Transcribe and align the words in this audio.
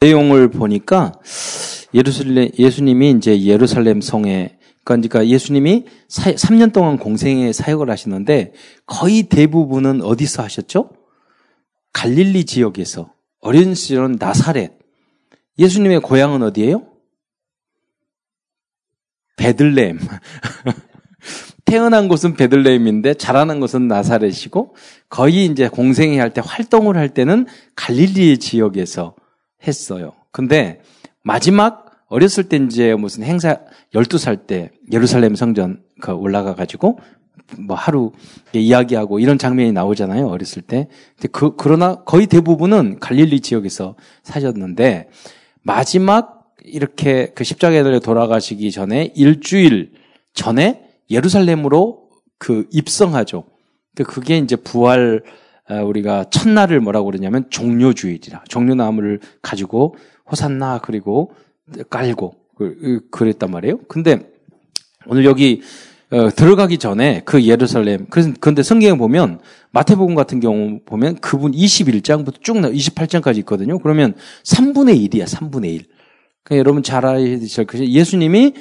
내용을 0.00 0.48
보니까 0.50 1.12
예루살렘 1.94 2.50
예수님이 2.58 3.10
이제 3.12 3.42
예루살렘 3.42 4.00
성에 4.00 4.58
그러니까 4.84 5.26
예수님이 5.26 5.84
사, 6.08 6.32
3년 6.32 6.72
동안 6.72 6.98
공생의 6.98 7.52
사역을 7.52 7.90
하시는데 7.90 8.52
거의 8.86 9.24
대부분은 9.24 10.02
어디서 10.02 10.42
하셨죠? 10.42 10.90
갈릴리 11.92 12.44
지역에서 12.44 13.12
어린 13.40 13.74
시절은 13.74 14.16
나사렛. 14.18 14.72
예수님의 15.58 16.00
고향은 16.00 16.42
어디예요? 16.42 16.86
베들레헴. 19.36 19.98
태어난 21.64 22.08
곳은 22.08 22.34
베들레헴인데 22.34 23.14
자라는 23.14 23.60
곳은 23.60 23.88
나사렛이고 23.88 24.74
거의 25.10 25.44
이제 25.44 25.68
공생회 25.68 26.18
할 26.18 26.32
때 26.32 26.40
활동을 26.42 26.96
할 26.96 27.10
때는 27.10 27.46
갈릴리 27.76 28.38
지역에서 28.38 29.14
했어요. 29.66 30.12
근데 30.30 30.80
마지막 31.22 32.04
어렸을 32.08 32.44
때 32.48 32.56
이제 32.56 32.94
무슨 32.94 33.22
행사 33.22 33.60
12살 33.94 34.46
때 34.46 34.70
예루살렘 34.92 35.34
성전 35.34 35.82
그 36.00 36.12
올라가 36.12 36.54
가지고 36.54 36.98
뭐 37.58 37.76
하루 37.76 38.12
이야기하고 38.52 39.20
이런 39.20 39.38
장면이 39.38 39.72
나오잖아요. 39.72 40.26
어렸을 40.26 40.62
때. 40.62 40.88
근데 41.16 41.28
그 41.32 41.56
그러나 41.56 42.02
거의 42.04 42.26
대부분은 42.26 42.98
갈릴리 43.00 43.40
지역에서 43.40 43.96
사셨는데 44.22 45.08
마지막 45.62 46.54
이렇게 46.64 47.32
그 47.34 47.44
십자가에 47.44 48.00
돌아가시기 48.00 48.70
전에 48.70 49.12
일주일 49.14 49.92
전에 50.34 50.82
예루살렘으로 51.10 52.08
그 52.38 52.66
입성하죠. 52.70 53.44
그 53.94 54.04
그게 54.04 54.38
이제 54.38 54.56
부활 54.56 55.22
아, 55.24 55.30
우리가 55.74 56.24
첫날을 56.30 56.80
뭐라고 56.80 57.06
그러냐면 57.06 57.46
종료주일이라 57.50 58.44
종료나무를 58.48 59.20
가지고 59.42 59.96
호산나 60.30 60.80
그리고 60.82 61.32
깔고 61.90 62.34
그, 62.56 63.00
그랬단 63.10 63.50
말이에요. 63.50 63.78
근데 63.88 64.30
오늘 65.06 65.24
여기 65.24 65.62
어, 66.10 66.30
들어가기 66.30 66.78
전에 66.78 67.20
그 67.24 67.44
예루살렘 67.44 68.06
그래서 68.08 68.32
근데 68.40 68.62
성경에 68.62 68.96
보면 68.96 69.40
마태복음 69.72 70.14
같은 70.14 70.40
경우 70.40 70.80
보면 70.86 71.16
그분 71.16 71.52
21장부터 71.52 72.42
쭉 72.42 72.60
나, 72.60 72.70
28장까지 72.70 73.36
있거든요. 73.38 73.78
그러면 73.78 74.14
3분의 74.44 75.10
1이야, 75.10 75.24
3분의 75.24 75.74
1. 75.74 75.86
그러니까 76.42 76.58
여러분 76.58 76.82
잘 76.82 77.04
아셔야 77.04 77.66
것이 77.66 77.92
예수님이 77.92 78.54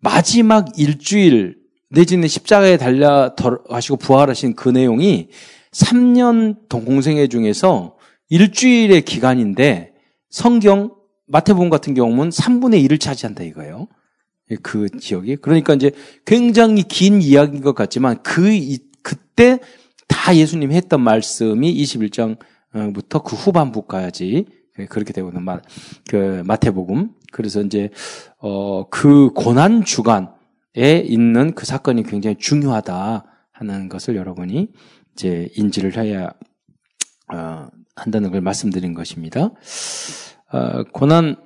마지막 0.00 0.78
일주일 0.78 1.56
내지는 1.88 2.28
십자가에 2.28 2.76
달려 2.76 3.34
하시고 3.68 3.96
부활하신 3.96 4.54
그 4.54 4.68
내용이 4.68 5.28
3년 5.72 6.68
동공생애 6.68 7.28
중에서 7.28 7.96
일주일의 8.28 9.02
기간인데 9.02 9.94
성경 10.28 10.94
마태복음 11.26 11.70
같은 11.70 11.94
경우는 11.94 12.30
3분의 12.30 12.84
1을 12.86 13.00
차지한다 13.00 13.44
이거예요. 13.44 13.88
그 14.62 14.88
지역이. 14.88 15.36
그러니까 15.36 15.74
이제 15.74 15.92
굉장히 16.24 16.82
긴 16.82 17.22
이야기인 17.22 17.62
것 17.62 17.74
같지만 17.74 18.22
그, 18.22 18.50
그때 19.02 19.60
다 20.08 20.36
예수님이 20.36 20.74
했던 20.74 21.00
말씀이 21.00 21.72
21장부터 21.82 23.22
그 23.24 23.36
후반부까지 23.36 24.46
그렇게 24.88 25.12
되거든요. 25.12 25.40
마, 25.40 25.60
그 26.08 26.42
마태복음. 26.46 27.10
그래서 27.32 27.60
이제, 27.62 27.90
어, 28.38 28.88
그 28.88 29.30
고난 29.34 29.84
주간에 29.84 30.26
있는 31.04 31.54
그 31.54 31.64
사건이 31.64 32.02
굉장히 32.04 32.36
중요하다 32.36 33.24
하는 33.52 33.88
것을 33.88 34.16
여러분이 34.16 34.68
이제 35.12 35.48
인지를 35.56 35.96
해야, 35.96 36.32
어, 37.32 37.66
한다는 37.96 38.30
걸 38.30 38.40
말씀드린 38.40 38.94
것입니다. 38.94 39.50
어, 40.52 40.84
고난 40.92 41.36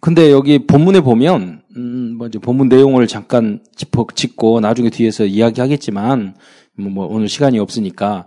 근데 0.00 0.32
여기 0.32 0.66
본문에 0.66 1.00
보면 1.02 1.62
음, 1.76 2.16
뭐 2.16 2.26
이제 2.26 2.38
본문 2.38 2.68
내용을 2.68 3.06
잠깐 3.06 3.62
짚어 3.76 4.06
짚고 4.14 4.60
나중에 4.60 4.88
뒤에서 4.88 5.26
이야기하겠지만 5.26 6.34
뭐, 6.78 6.90
뭐 6.90 7.06
오늘 7.06 7.28
시간이 7.28 7.58
없으니까 7.58 8.26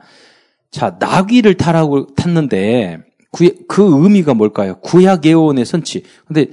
자 0.69 0.97
나귀를 0.99 1.55
타라고 1.55 2.13
탔는데 2.13 2.99
그, 3.31 3.65
그 3.67 4.03
의미가 4.03 4.35
뭘까요? 4.35 4.79
구약 4.81 5.25
예언의 5.25 5.65
선치. 5.65 6.03
근데 6.27 6.47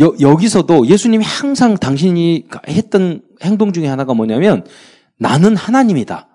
여, 0.00 0.14
여기서도 0.20 0.86
예수님이 0.86 1.24
항상 1.24 1.76
당신이 1.76 2.46
했던 2.68 3.22
행동 3.42 3.72
중에 3.72 3.88
하나가 3.88 4.14
뭐냐면 4.14 4.64
나는 5.18 5.56
하나님이다. 5.56 6.28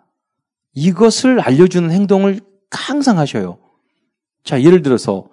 이것을 0.80 1.42
알려주는 1.42 1.92
행동을 1.92 2.40
항상 2.72 3.18
하셔요. 3.18 3.58
자, 4.46 4.62
예를 4.64 4.82
들어서 4.82 5.28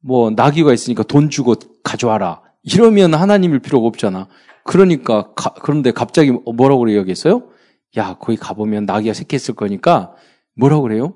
뭐 0.00 0.30
나귀가 0.30 0.72
있으니까 0.72 1.02
돈 1.02 1.30
주고 1.30 1.56
가져와라. 1.82 2.42
이러면 2.62 3.14
하나님일 3.14 3.58
필요가 3.58 3.88
없잖아. 3.88 4.28
그러니까 4.62 5.32
가, 5.34 5.54
그런데 5.54 5.90
갑자기 5.90 6.30
뭐라고 6.30 6.94
여기서요? 6.94 7.48
야 7.96 8.16
거기 8.20 8.36
가보면 8.36 8.84
나귀가 8.84 9.14
새끼 9.14 9.34
있을 9.34 9.54
거니까 9.54 10.14
뭐라고 10.54 10.82
그래요? 10.82 11.14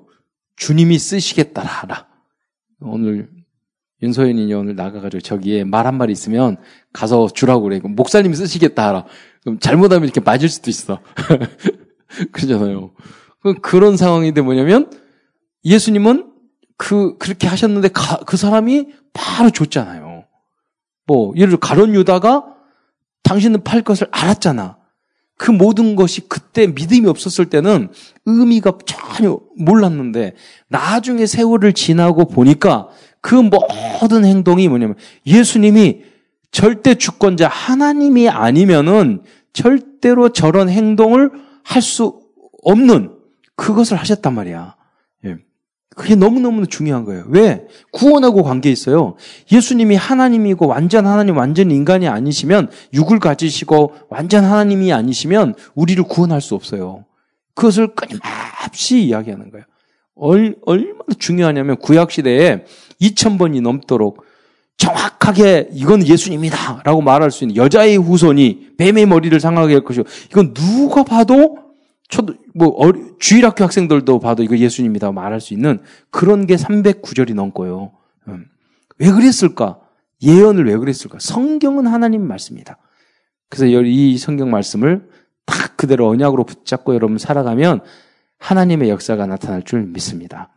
주님이 0.57 0.99
쓰시겠다라. 0.99 2.07
오늘 2.81 3.29
윤소연이 4.01 4.53
오늘 4.53 4.75
나가가지고 4.75 5.21
저기에 5.21 5.63
말 5.63 5.85
한 5.85 5.95
마리 5.95 6.11
있으면 6.11 6.57
가서 6.91 7.29
주라고 7.29 7.63
그래. 7.63 7.79
목사님이 7.81 8.35
쓰시겠다 8.35 8.89
하라. 8.89 9.05
그럼 9.43 9.59
잘못하면 9.59 10.03
이렇게 10.03 10.19
맞을 10.19 10.49
수도 10.49 10.69
있어. 10.69 10.99
그러잖아요. 12.33 12.91
그런 13.61 13.97
상황인데 13.97 14.41
뭐냐면 14.41 14.89
예수님은 15.65 16.31
그, 16.77 17.17
그렇게 17.17 17.47
하셨는데 17.47 17.89
가, 17.89 18.17
그 18.25 18.37
사람이 18.37 18.87
바로 19.13 19.49
줬잖아요. 19.49 20.25
뭐, 21.05 21.33
예를 21.35 21.49
들어 21.49 21.59
가론 21.59 21.93
유다가 21.93 22.45
당신은 23.23 23.63
팔 23.63 23.81
것을 23.81 24.07
알았잖아. 24.11 24.77
그 25.37 25.51
모든 25.51 25.95
것이 25.95 26.21
그때 26.27 26.67
믿음이 26.67 27.07
없었을 27.07 27.45
때는 27.45 27.89
의미가 28.25 28.77
전혀 28.85 29.39
몰랐는데 29.57 30.35
나중에 30.69 31.25
세월을 31.25 31.73
지나고 31.73 32.25
보니까 32.25 32.87
그 33.19 33.35
모든 33.35 34.25
행동이 34.25 34.67
뭐냐면 34.67 34.95
예수님이 35.25 36.03
절대 36.51 36.95
주권자 36.95 37.47
하나님이 37.47 38.29
아니면은 38.29 39.23
절대로 39.53 40.29
저런 40.29 40.69
행동을 40.69 41.31
할 41.63 41.81
수 41.81 42.23
없는 42.63 43.12
그것을 43.63 43.95
하셨단 43.95 44.33
말이야. 44.33 44.75
그게 45.95 46.15
너무너무 46.15 46.67
중요한 46.67 47.05
거예요. 47.05 47.23
왜? 47.27 47.65
구원하고 47.91 48.43
관계 48.43 48.69
있어요. 48.69 49.15
예수님이 49.51 49.95
하나님이고 49.95 50.67
완전 50.67 51.05
하나님, 51.05 51.37
완전 51.37 51.71
인간이 51.71 52.07
아니시면 52.07 52.69
육을 52.93 53.19
가지시고 53.19 53.93
완전 54.09 54.43
하나님이 54.43 54.91
아니시면 54.91 55.53
우리를 55.75 56.03
구원할 56.03 56.41
수 56.41 56.55
없어요. 56.55 57.05
그것을 57.53 57.93
끊임없이 57.95 59.03
이야기하는 59.03 59.51
거예요. 59.51 59.65
얼, 60.15 60.55
얼마나 60.65 61.13
중요하냐면 61.17 61.77
구약시대에 61.77 62.65
2000번이 62.99 63.61
넘도록 63.61 64.25
정확하게 64.77 65.69
이건 65.71 66.05
예수님이다 66.05 66.81
라고 66.83 67.01
말할 67.01 67.31
수 67.31 67.43
있는 67.43 67.55
여자의 67.55 67.97
후손이 67.97 68.71
뱀의 68.77 69.05
머리를 69.05 69.39
상하게 69.39 69.73
할 69.75 69.83
것이고 69.83 70.05
이건 70.31 70.53
누가 70.53 71.03
봐도 71.03 71.62
뭐 72.53 72.91
주일학교 73.19 73.63
학생들도 73.63 74.19
봐도 74.19 74.43
이거 74.43 74.57
예수님이다 74.57 75.11
말할 75.11 75.41
수 75.41 75.53
있는 75.53 75.81
그런 76.09 76.45
게 76.45 76.55
309절이 76.55 77.33
넘고요. 77.33 77.91
음. 78.27 78.45
왜 78.99 79.11
그랬을까? 79.11 79.79
예언을 80.21 80.65
왜 80.65 80.77
그랬을까? 80.77 81.17
성경은 81.19 81.87
하나님 81.87 82.27
말씀이다. 82.27 82.77
그래서 83.49 83.65
이 83.65 84.17
성경 84.17 84.49
말씀을 84.51 85.09
딱 85.45 85.77
그대로 85.77 86.07
언약으로 86.07 86.43
붙잡고 86.43 86.95
여러분 86.95 87.17
살아가면 87.17 87.81
하나님의 88.39 88.89
역사가 88.89 89.25
나타날 89.25 89.63
줄 89.63 89.83
믿습니다. 89.83 90.49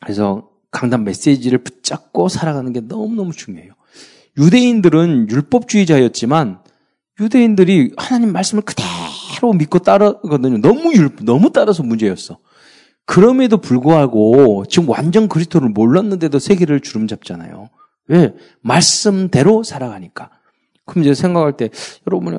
그래서 0.00 0.50
강단 0.70 1.04
메시지를 1.04 1.58
붙잡고 1.58 2.28
살아가는 2.28 2.72
게 2.72 2.80
너무너무 2.80 3.32
중요해요. 3.32 3.72
유대인들은 4.38 5.30
율법주의자였지만 5.30 6.60
유대인들이 7.20 7.92
하나님 7.96 8.32
말씀을 8.32 8.62
그대로 8.62 8.88
그대로 9.36 9.52
믿고 9.52 9.78
따르거든요. 9.80 10.58
너무 10.58 10.94
율, 10.94 11.10
너무 11.22 11.50
따라서 11.52 11.82
문제였어. 11.82 12.38
그럼에도 13.04 13.58
불구하고 13.58 14.64
지금 14.68 14.88
완전 14.88 15.28
그리스도를 15.28 15.68
몰랐는데도 15.68 16.38
세계를 16.38 16.80
주름 16.80 17.06
잡잖아요. 17.06 17.68
왜? 18.08 18.34
말씀대로 18.62 19.62
살아가니까. 19.62 20.30
그럼 20.84 21.04
이제 21.04 21.14
생각할 21.14 21.56
때 21.56 21.70
여러분이 22.06 22.36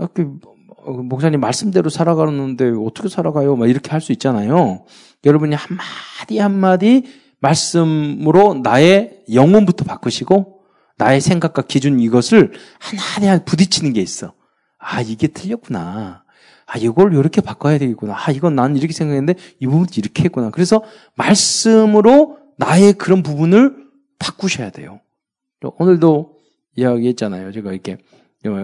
목사님 1.03 1.39
말씀대로 1.39 1.89
살아가는데 1.89 2.71
어떻게 2.79 3.09
살아가요? 3.09 3.55
막 3.55 3.69
이렇게 3.69 3.91
할 3.91 4.01
수 4.01 4.11
있잖아요. 4.13 4.85
여러분이 5.25 5.55
한마디 5.55 6.39
한마디 6.39 7.03
말씀으로 7.39 8.55
나의 8.55 9.23
영혼부터 9.31 9.85
바꾸시고 9.85 10.61
나의 10.97 11.21
생각과 11.21 11.63
기준 11.63 11.99
이것을 11.99 12.53
하나하나 12.79 13.43
부딪히는 13.43 13.93
게 13.93 14.01
있어. 14.01 14.33
아, 14.79 15.01
이게 15.01 15.27
틀렸구나. 15.27 16.23
아, 16.67 16.77
이걸 16.77 17.13
이렇게 17.13 17.39
바꿔야 17.41 17.77
되겠구나. 17.77 18.13
아, 18.15 18.31
이건 18.31 18.55
난 18.55 18.75
이렇게 18.75 18.93
생각했는데 18.93 19.39
이 19.59 19.65
부분도 19.65 19.93
이렇게 19.95 20.25
했구나. 20.25 20.51
그래서 20.51 20.83
말씀으로 21.15 22.37
나의 22.57 22.93
그런 22.93 23.23
부분을 23.23 23.87
바꾸셔야 24.19 24.69
돼요. 24.71 24.99
오늘도 25.79 26.35
이야기했잖아요. 26.75 27.51
제가 27.53 27.71
이렇게 27.71 27.97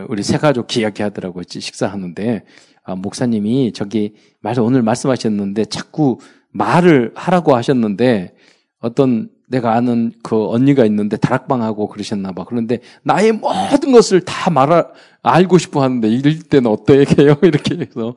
우리 0.10 0.22
세 0.22 0.38
가족 0.38 0.68
기약해 0.68 1.02
하더라고요. 1.04 1.44
식사하는데 1.48 2.44
아, 2.84 2.96
목사님이 2.96 3.72
저기 3.74 4.14
말 4.42 4.60
오늘 4.60 4.82
말씀하셨는데 4.82 5.66
자꾸 5.66 6.20
말을 6.52 7.14
하라고 7.16 7.56
하셨는데 7.56 8.36
어떤 8.80 9.30
내가 9.48 9.74
아는 9.74 10.12
그 10.24 10.48
언니가 10.48 10.86
있는데 10.86 11.18
다락방하고 11.18 11.88
그러셨나 11.88 12.32
봐. 12.32 12.46
그런데 12.48 12.80
나의 13.04 13.34
모든 13.34 13.92
것을 13.92 14.22
다 14.22 14.50
말을 14.50 14.86
알고 15.22 15.58
싶어 15.58 15.82
하는데 15.84 16.08
이럴 16.08 16.40
때는 16.40 16.72
어때요? 16.72 17.04
이렇게 17.42 17.76
해서 17.76 18.16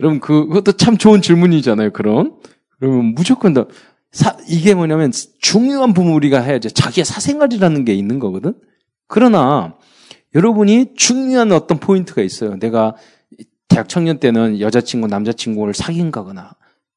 여러분 0.00 0.20
그, 0.20 0.46
그것도 0.46 0.72
참 0.72 0.96
좋은 0.96 1.22
질문이잖아요. 1.22 1.92
그런 1.92 2.34
그러면 2.78 3.14
무조건 3.14 3.54
다 3.54 3.64
사, 4.12 4.36
이게 4.48 4.74
뭐냐면 4.74 5.12
중요한 5.40 5.92
부분 5.92 6.12
우리가 6.12 6.40
해야죠. 6.40 6.70
자기의 6.70 7.04
사생활이라는 7.04 7.84
게 7.84 7.94
있는 7.94 8.18
거거든. 8.18 8.54
그러나 9.08 9.74
여러분이 10.34 10.94
중요한 10.96 11.52
어떤 11.52 11.78
포인트가 11.78 12.22
있어요. 12.22 12.56
내가 12.58 12.94
대학 13.68 13.88
청년 13.88 14.18
때는 14.18 14.60
여자친구, 14.60 15.08
남자친구를 15.08 15.74
사귄 15.74 16.10
거거나 16.10 16.52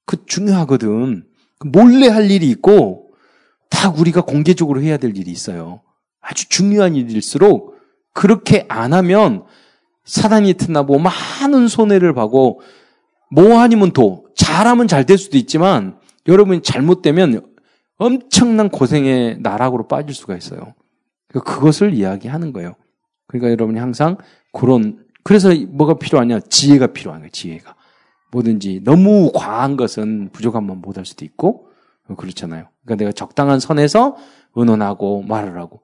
그 0.06 0.26
중요하거든. 0.26 1.24
몰래 1.66 2.08
할 2.08 2.30
일이 2.30 2.50
있고 2.50 3.07
다 3.70 3.90
우리가 3.90 4.22
공개적으로 4.22 4.82
해야 4.82 4.98
될 4.98 5.16
일이 5.18 5.32
있어요. 5.32 5.82
아주 6.22 6.50
중요한 6.50 6.96
일일수록 6.96 7.76
그렇게 8.14 8.66
안 8.68 8.94
하면 8.94 9.44
사단이 10.06 10.54
틈나고 10.56 11.00
많은 11.00 11.68
손해를 11.68 12.14
봐고 12.14 12.62
뭐 13.32 13.60
아니면 13.60 13.92
도 13.92 14.28
잘하면 14.36 14.88
잘 14.88 15.06
될 15.06 15.18
수도 15.18 15.38
있지만 15.38 16.00
여러분이 16.28 16.62
잘못되면 16.62 17.46
엄청난 17.98 18.70
고생의 18.70 19.40
나락으로 19.42 19.88
빠질 19.88 20.14
수가 20.14 20.36
있어요. 20.38 20.74
그것을 21.30 21.94
이야기하는 21.94 22.54
거예요. 22.54 22.76
그러니까 23.28 23.52
여러분이 23.52 23.80
항상 23.80 24.18
그런 24.54 25.06
그래서 25.24 25.54
뭐가 25.54 25.96
필요하냐? 25.96 26.40
지혜가 26.40 26.88
필요한 26.88 27.22
거예요. 27.22 27.32
지혜가. 27.32 27.76
뭐든지 28.32 28.82
너무 28.84 29.32
과한 29.34 29.78
것은 29.78 30.30
부족한만 30.32 30.80
못할 30.82 31.06
수도 31.06 31.26
있고 31.26 31.68
그렇잖아요. 32.16 32.70
그러니까 32.88 32.96
내가 32.96 33.12
적당한 33.12 33.60
선에서 33.60 34.16
의논하고 34.56 35.22
말을 35.24 35.60
하고 35.60 35.82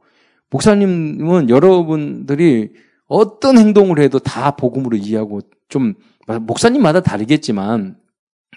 목사님은 0.50 1.50
여러분들이 1.50 2.72
어떤 3.08 3.58
행동을 3.58 4.00
해도 4.00 4.20
다 4.20 4.52
복음으로 4.52 4.96
이해하고 4.98 5.42
좀 5.68 5.96
목사님마다 6.42 7.02
다르겠지만 7.02 7.98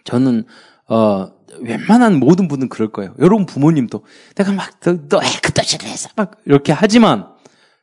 저는 0.04 0.44
어 0.88 1.32
웬만한 1.60 2.20
모든 2.20 2.48
분은 2.48 2.68
그럴 2.68 2.92
거예요. 2.92 3.14
여러분 3.18 3.44
부모님도 3.46 4.04
내가 4.36 4.52
막너 4.52 5.20
애그따시를 5.22 5.88
해서 5.88 6.08
막 6.16 6.40
이렇게 6.44 6.72
하지만 6.72 7.26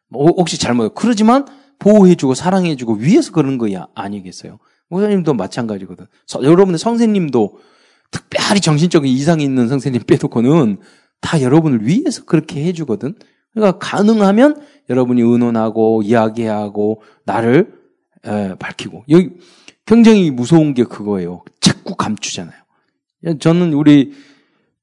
뭐 0.07 0.27
혹시 0.27 0.57
잘못 0.57 0.93
그러지만 0.95 1.45
보호해주고 1.79 2.33
사랑해주고 2.33 2.93
위해서 2.95 3.31
그런 3.31 3.57
거야 3.57 3.87
아니겠어요? 3.93 4.59
목사님도 4.89 5.33
마찬가지거든. 5.33 6.05
여러분의 6.41 6.77
선생님도 6.77 7.59
특별히 8.13 8.61
정신적인 8.61 9.11
이상이 9.11 9.43
있는 9.43 9.67
선생님 9.67 10.03
빼놓고는 10.07 10.77
다 11.19 11.41
여러분을 11.41 11.85
위해서 11.85 12.23
그렇게 12.23 12.63
해주거든. 12.65 13.15
그러니까 13.53 13.79
가능하면 13.79 14.61
여러분이 14.89 15.21
의논하고 15.21 16.01
이야기하고 16.03 17.01
나를 17.25 17.73
에, 18.25 18.55
밝히고 18.55 19.05
여기 19.09 19.31
굉장히 19.85 20.31
무서운 20.31 20.73
게 20.73 20.83
그거예요. 20.83 21.43
자꾸 21.59 21.95
감추잖아요. 21.95 22.57
저는 23.39 23.73
우리 23.73 24.13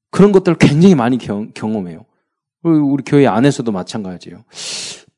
그런 0.09 0.31
것들을 0.31 0.57
굉장히 0.57 0.95
많이 0.95 1.17
경, 1.17 1.51
경험해요. 1.53 2.05
우리 2.63 3.03
교회 3.03 3.25
안에서도 3.27 3.71
마찬가지예요. 3.71 4.43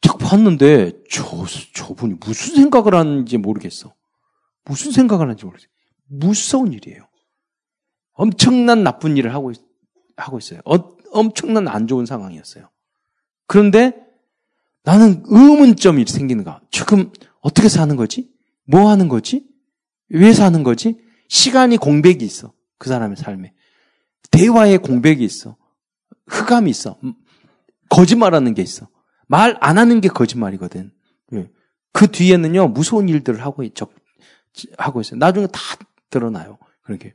딱 0.01 0.17
봤는데 0.17 0.91
저 1.09 1.45
저분이 1.73 2.15
무슨 2.25 2.55
생각을 2.55 2.95
하는지 2.95 3.37
모르겠어. 3.37 3.93
무슨 4.65 4.91
생각을 4.91 5.25
하는지 5.25 5.45
모르겠어요. 5.45 5.69
무서운 6.07 6.73
일이에요. 6.73 7.07
엄청난 8.13 8.83
나쁜 8.83 9.17
일을 9.17 9.33
하고 9.33 9.51
있, 9.51 9.59
하고 10.15 10.37
있어요. 10.37 10.61
어, 10.65 10.75
엄청난 11.11 11.67
안 11.67 11.87
좋은 11.87 12.05
상황이었어요. 12.05 12.69
그런데 13.47 13.93
나는 14.83 15.23
의문점이 15.25 16.05
생기는 16.05 16.43
거야. 16.43 16.61
지금 16.71 17.11
어떻게 17.41 17.69
사는 17.69 17.95
거지? 17.95 18.31
뭐 18.65 18.89
하는 18.89 19.07
거지? 19.07 19.45
왜 20.09 20.33
사는 20.33 20.61
거지? 20.63 20.99
시간이 21.27 21.77
공백이 21.77 22.23
있어. 22.23 22.53
그 22.77 22.89
사람의 22.89 23.17
삶에. 23.17 23.53
대화의 24.31 24.79
공백이 24.79 25.23
있어. 25.23 25.55
흑암이 26.27 26.69
있어. 26.69 26.97
거짓말하는 27.89 28.53
게 28.53 28.61
있어. 28.61 28.87
말 29.27 29.57
안 29.61 29.77
하는 29.77 30.01
게 30.01 30.09
거짓말이거든. 30.09 30.91
예. 31.33 31.49
그 31.91 32.07
뒤에는요, 32.11 32.69
무서운 32.69 33.07
일들을 33.09 33.41
하고, 33.41 33.63
있, 33.63 33.73
하고 34.77 35.01
있어요. 35.01 35.17
나중에 35.17 35.47
다 35.47 35.59
드러나요. 36.09 36.57
그렇게. 36.81 37.13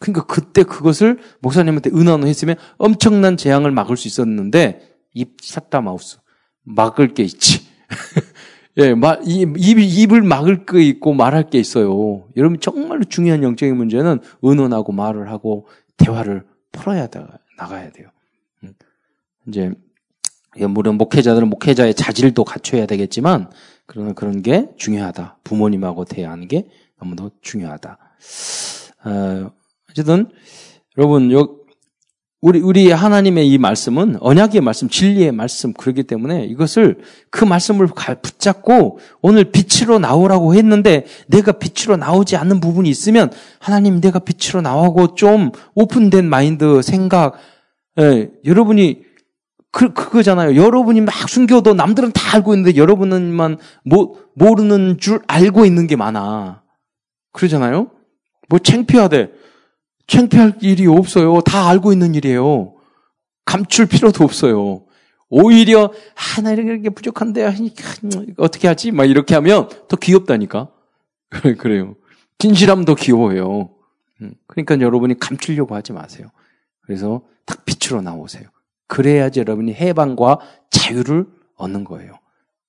그러니까 0.00 0.24
그때 0.24 0.64
그것을 0.64 1.18
목사님한테 1.40 1.90
은원을 1.90 2.26
했으면 2.26 2.56
엄청난 2.78 3.36
재앙을 3.36 3.70
막을 3.70 3.96
수 3.96 4.08
있었는데, 4.08 4.80
입 5.14 5.36
샷다 5.40 5.80
마우스. 5.82 6.18
막을 6.64 7.14
게 7.14 7.22
있지. 7.22 7.60
예, 8.78 8.94
말, 8.94 9.20
입, 9.24 9.56
입을 9.56 10.22
막을 10.22 10.64
게 10.64 10.82
있고 10.82 11.12
말할 11.12 11.50
게 11.50 11.58
있어요. 11.58 12.26
여러분 12.36 12.58
정말로 12.60 13.04
중요한 13.04 13.42
영적인 13.42 13.76
문제는 13.76 14.20
은원하고 14.44 14.92
말을 14.92 15.30
하고 15.30 15.66
대화를 15.96 16.46
풀어야 16.72 17.08
나가야 17.58 17.90
돼요. 17.90 18.08
음. 18.62 18.72
이제 19.48 19.72
물론 20.68 20.96
목회자들은 20.96 21.48
목회자의 21.48 21.94
자질도 21.94 22.44
갖춰야 22.44 22.86
되겠지만 22.86 23.50
그러나 23.86 24.12
그런 24.12 24.40
게 24.42 24.68
중요하다. 24.76 25.38
부모님하고 25.44 26.04
대화하는 26.04 26.48
게 26.48 26.68
너무도 27.00 27.32
중요하다. 27.42 27.98
어, 29.04 29.52
어쨌든 29.90 30.28
여러분 30.96 31.30
요 31.32 31.60
우리 32.42 32.58
우리 32.60 32.90
하나님의 32.90 33.46
이 33.48 33.58
말씀은 33.58 34.16
언약의 34.20 34.62
말씀, 34.62 34.88
진리의 34.88 35.30
말씀 35.30 35.74
그렇기 35.74 36.04
때문에 36.04 36.46
이것을 36.46 37.00
그 37.30 37.44
말씀을 37.44 37.86
붙잡고 38.22 38.98
오늘 39.20 39.52
빛으로 39.52 39.98
나오라고 39.98 40.54
했는데 40.54 41.04
내가 41.26 41.52
빛으로 41.52 41.98
나오지 41.98 42.36
않는 42.36 42.60
부분이 42.60 42.88
있으면 42.88 43.30
하나님 43.58 44.00
내가 44.00 44.20
빛으로 44.20 44.62
나오고 44.62 45.16
좀 45.16 45.52
오픈된 45.74 46.30
마인드 46.30 46.80
생각 46.80 47.34
예, 47.98 48.30
여러분이 48.46 49.02
그, 49.70 49.92
그거잖아요. 49.92 50.56
여러분이 50.56 51.02
막 51.02 51.28
숨겨도 51.28 51.74
남들은 51.74 52.12
다 52.12 52.36
알고 52.36 52.54
있는데 52.54 52.76
여러분은만 52.76 53.58
모, 53.84 54.16
모르는 54.34 54.96
줄 54.98 55.20
알고 55.28 55.66
있는 55.66 55.86
게 55.86 55.94
많아. 55.94 56.62
그러잖아요? 57.32 57.90
뭐 58.48 58.58
창피하대. 58.58 59.30
창피할 60.10 60.58
일이 60.60 60.88
없어요. 60.88 61.40
다 61.40 61.68
알고 61.68 61.92
있는 61.92 62.16
일이에요. 62.16 62.74
감출 63.44 63.86
필요도 63.86 64.24
없어요. 64.24 64.84
오히려, 65.28 65.92
아, 66.16 66.40
나 66.40 66.50
이렇게 66.50 66.90
부족한데, 66.90 67.48
어떻게 68.36 68.66
하지? 68.66 68.90
막 68.90 69.04
이렇게 69.04 69.36
하면 69.36 69.68
더 69.86 69.96
귀엽다니까. 69.96 70.68
그래요. 71.58 71.94
진실함 72.38 72.84
더 72.84 72.96
귀여워요. 72.96 73.70
음, 74.20 74.34
그러니까 74.48 74.80
여러분이 74.80 75.20
감추려고 75.20 75.76
하지 75.76 75.92
마세요. 75.92 76.26
그래서 76.82 77.22
딱 77.46 77.64
빛으로 77.64 78.02
나오세요. 78.02 78.48
그래야지 78.88 79.38
여러분이 79.38 79.74
해방과 79.74 80.40
자유를 80.70 81.26
얻는 81.54 81.84
거예요. 81.84 82.18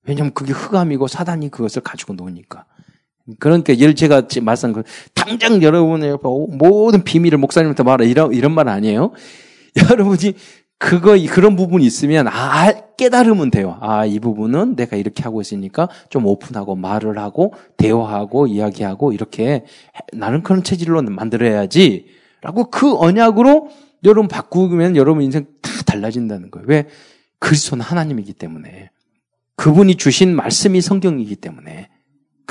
왜냐면 0.04 0.32
그게 0.32 0.52
흑암이고 0.52 1.08
사단이 1.08 1.50
그것을 1.50 1.82
가지고 1.82 2.12
노니까. 2.12 2.66
그러니까 3.38 3.76
예를 3.76 3.94
제가 3.94 4.22
말씀 4.42 4.72
그 4.72 4.82
당장 5.14 5.62
여러분의 5.62 6.18
모든 6.22 7.04
비밀을 7.04 7.38
목사님한테 7.38 7.82
말해 7.82 8.06
이런 8.08 8.32
이런 8.32 8.52
말 8.52 8.68
아니에요. 8.68 9.12
여러분이 9.90 10.34
그거 10.78 11.16
그런 11.30 11.54
부분이 11.54 11.86
있으면 11.86 12.26
아 12.28 12.72
깨달으면 12.96 13.50
돼요. 13.50 13.78
아 13.80 14.04
이 14.04 14.18
부분은 14.18 14.74
내가 14.74 14.96
이렇게 14.96 15.22
하고 15.22 15.40
있으니까 15.40 15.88
좀 16.10 16.26
오픈하고 16.26 16.74
말을 16.74 17.18
하고 17.18 17.54
대화하고 17.76 18.48
이야기하고 18.48 19.12
이렇게 19.12 19.64
나는 20.12 20.42
그런 20.42 20.64
체질로 20.64 21.00
만들어야지라고 21.02 22.70
그 22.70 22.96
언약으로 22.96 23.70
여러분 24.04 24.26
바꾸면 24.26 24.96
여러분 24.96 25.22
인생 25.22 25.46
다 25.62 25.70
달라진다는 25.86 26.50
거예요. 26.50 26.66
왜? 26.68 26.86
그리스도는 27.38 27.84
하나님이기 27.84 28.32
때문에. 28.32 28.90
그분이 29.56 29.96
주신 29.96 30.34
말씀이 30.34 30.80
성경이기 30.80 31.36
때문에. 31.36 31.88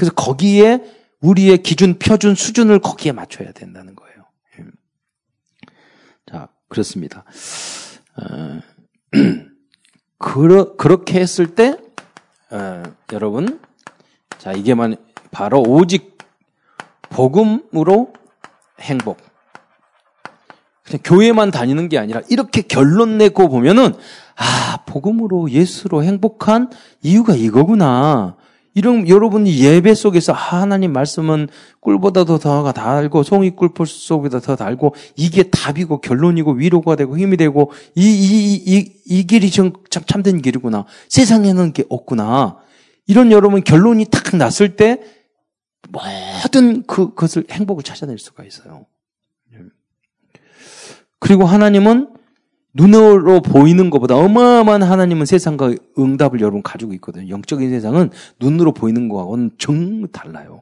그래서 0.01 0.15
거기에 0.15 0.81
우리의 1.20 1.62
기준, 1.62 2.00
표준, 2.00 2.34
수준을 2.34 2.79
거기에 2.79 3.12
맞춰야 3.12 3.51
된다는 3.51 3.96
거예요. 3.96 4.15
예. 4.58 4.63
자, 6.25 6.48
그렇습니다. 6.70 7.24
어, 8.15 8.62
그러, 10.17 10.75
그렇게 10.75 11.20
했을 11.20 11.53
때, 11.53 11.77
어, 12.50 12.81
여러분, 13.12 13.60
자, 14.39 14.53
이게만 14.53 14.96
바로 15.29 15.62
오직 15.62 16.17
복음으로 17.12 18.12
행복. 18.79 19.17
그냥 20.84 21.00
교회만 21.03 21.51
다니는 21.51 21.89
게 21.89 22.00
아니라 22.00 22.22
이렇게 22.27 22.63
결론 22.63 23.20
내고 23.20 23.50
보면은 23.50 23.93
아, 24.36 24.84
복음으로 24.88 25.51
예수로 25.51 26.03
행복한 26.03 26.72
이유가 27.03 27.36
이거구나. 27.36 28.36
이런 28.73 29.07
여러분이 29.07 29.59
예배 29.59 29.93
속에서 29.95 30.33
아, 30.33 30.35
하나님 30.35 30.93
말씀은 30.93 31.49
꿀보다도 31.81 32.37
더 32.37 32.71
달고 32.71 33.23
송이 33.23 33.51
꿀 33.51 33.69
속보다 33.85 34.39
더 34.39 34.55
달고 34.55 34.95
이게 35.15 35.43
답이고 35.43 35.99
결론이고 36.01 36.53
위로가 36.53 36.95
되고 36.95 37.17
힘이 37.17 37.37
되고 37.37 37.71
이 37.95 38.03
이 38.03 38.63
이 38.65 39.01
이 39.05 39.27
길이 39.27 39.51
참 39.51 39.73
참된 39.89 40.41
길이구나. 40.41 40.85
세상에는 41.09 41.73
게 41.73 41.83
없구나. 41.89 42.59
이런 43.07 43.31
여러분 43.31 43.61
결론이 43.61 44.05
탁 44.05 44.37
났을 44.37 44.77
때 44.77 45.01
모든 45.89 46.83
그, 46.83 47.09
그것을 47.09 47.45
행복을 47.51 47.83
찾아낼 47.83 48.17
수가 48.19 48.45
있어요. 48.45 48.85
그리고 51.19 51.45
하나님은 51.45 52.10
눈으로 52.73 53.41
보이는 53.41 53.89
것보다 53.89 54.15
어마어마한 54.15 54.83
하나님은 54.83 55.25
세상과 55.25 55.73
응답을 55.97 56.39
여러분 56.39 56.61
가지고 56.61 56.93
있거든요. 56.93 57.29
영적인 57.29 57.69
세상은 57.69 58.09
눈으로 58.39 58.73
보이는 58.73 59.09
거하고는 59.09 59.51
정말 59.57 60.09
달라요. 60.11 60.61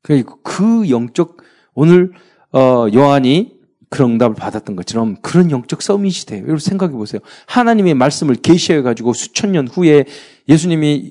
그 0.00 0.88
영적 0.88 1.36
오늘 1.74 2.12
어 2.52 2.86
요한이 2.92 3.52
그런 3.88 4.12
응답을 4.12 4.34
받았던 4.34 4.74
것처럼 4.74 5.16
그런 5.20 5.50
영적 5.50 5.82
서밋이 5.82 6.24
돼요. 6.26 6.40
여러분 6.42 6.58
생각해 6.58 6.92
보세요. 6.94 7.20
하나님의 7.46 7.94
말씀을 7.94 8.36
계시해 8.36 8.80
가지고 8.80 9.12
수천 9.12 9.52
년 9.52 9.68
후에 9.68 10.06
예수님이 10.48 11.10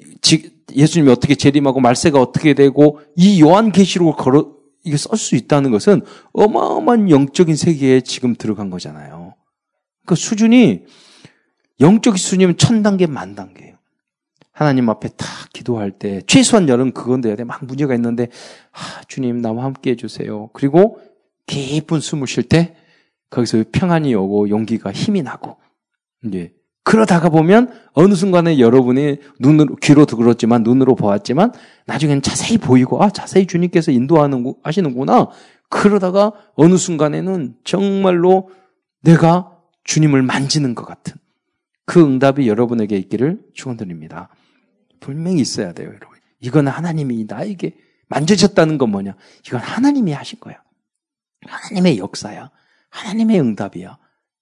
예수님이 0.76 1.12
어떻게 1.12 1.36
재림하고 1.36 1.80
말세가 1.80 2.20
어떻게 2.20 2.56
되고 2.56 3.00
이 3.16 3.40
요한 3.42 3.72
계시록을 3.72 4.14
걸어 4.14 4.54
이게 4.84 4.98
쓸 4.98 5.16
수 5.16 5.36
있다는 5.36 5.70
것은 5.70 6.02
어마어마한 6.34 7.12
영적인 7.12 7.56
세계에 7.56 8.02
지금 8.02 8.34
들어간 8.36 8.72
거잖아요. 8.72 9.21
그 10.12 10.16
수준이 10.16 10.84
영적 11.80 12.18
수준이면 12.18 12.58
천 12.58 12.84
단계 12.84 13.08
만 13.08 13.34
단계예요. 13.34 13.78
하나님 14.52 14.90
앞에 14.90 15.08
딱 15.16 15.26
기도할 15.54 15.92
때 15.92 16.22
최소한 16.28 16.68
여름 16.68 16.92
그건 16.92 17.22
돼야 17.22 17.38
돼. 17.38 17.46
막 17.46 17.64
문제가 17.64 17.96
있는데 17.96 18.28
아, 18.74 19.04
주님 19.08 19.42
나와 19.42 19.64
함께 19.64 19.92
해주세요. 19.92 20.50
그리고 20.52 21.00
깊은 21.48 22.02
숨을 22.02 22.28
쉴 22.28 22.44
때 22.44 22.76
거기서 23.30 23.64
평안이 23.72 24.14
오고 24.14 24.50
용기가 24.50 24.92
힘이 24.92 25.22
나고 25.22 25.56
이제 26.26 26.52
그러다가 26.84 27.30
보면 27.30 27.72
어느 27.94 28.14
순간에 28.14 28.60
여러분이 28.60 29.16
눈으로 29.40 29.78
귀로 29.78 30.06
들었지만 30.06 30.64
눈으로 30.64 30.96
보았지만 30.96 31.54
나중에는 31.86 32.22
자세히 32.22 32.58
보이고 32.58 33.02
아 33.02 33.10
자세히 33.10 33.48
주님께서 33.48 33.94
인도하는 33.94 34.56
하시는구나. 34.62 35.30
그러다가 35.70 36.34
어느 36.56 36.76
순간에는 36.76 37.56
정말로 37.64 38.50
내가 39.04 39.61
주님을 39.84 40.22
만지는 40.22 40.76
것 40.76 40.86
같은 40.86 41.16
그 41.86 42.02
응답이 42.04 42.48
여러분에게 42.48 42.96
있기를 42.98 43.40
축원드립니다. 43.54 44.30
분명히 45.00 45.42
있어야 45.42 45.74
돼요, 45.74 45.90
여러분. 45.90 46.18
이건 46.40 46.68
하나님이 46.68 47.26
나에게 47.28 47.76
만져졌다는 48.08 48.78
건 48.78 48.90
뭐냐? 48.90 49.16
이건 49.46 49.60
하나님이 49.60 50.12
하신 50.12 50.40
거야. 50.40 50.62
하나님의 51.48 51.98
역사야. 51.98 52.52
하나님의 52.90 53.40
응답이야. 53.40 53.98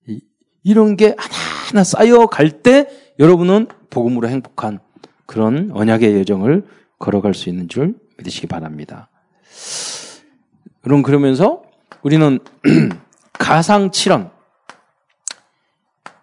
이, 0.08 0.74
런게 0.74 1.15
하나하나 1.17 1.84
쌓여갈 1.84 2.62
때 2.62 2.88
여러분은 3.19 3.67
복음으로 3.89 4.27
행복한 4.27 4.79
그런 5.25 5.72
언약의 5.72 6.19
여정을 6.19 6.65
걸어갈 6.98 7.34
수 7.34 7.50
있는 7.50 7.69
줄 7.69 7.96
믿으시기 8.17 8.48
바랍니다. 8.48 9.10
여러분 10.86 11.03
그러면서 11.03 11.63
우리는 12.01 12.39
가상칠언 13.34 14.31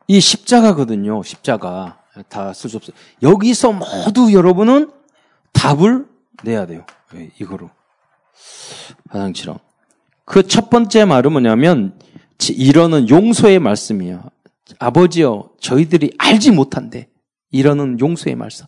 이 0.08 0.20
십자가거든요. 0.20 1.22
십자가. 1.22 1.98
다 2.28 2.52
쓸 2.52 2.70
수 2.70 2.78
없어요. 2.78 2.96
여기서 3.22 3.72
모두 3.72 4.32
여러분은 4.32 4.90
답을 5.52 6.06
내야 6.44 6.66
돼요. 6.66 6.86
예, 7.14 7.30
이거로. 7.40 7.70
화장처럼. 9.10 9.58
그 10.24 10.42
첫 10.42 10.70
번째 10.70 11.04
말은 11.04 11.32
뭐냐면, 11.32 11.98
이러는 12.50 13.08
용서의 13.08 13.58
말씀이에요. 13.58 14.24
아버지여, 14.78 15.50
저희들이 15.60 16.14
알지 16.18 16.52
못한데, 16.52 17.08
이러는 17.50 18.00
용서의 18.00 18.34
말씀. 18.34 18.66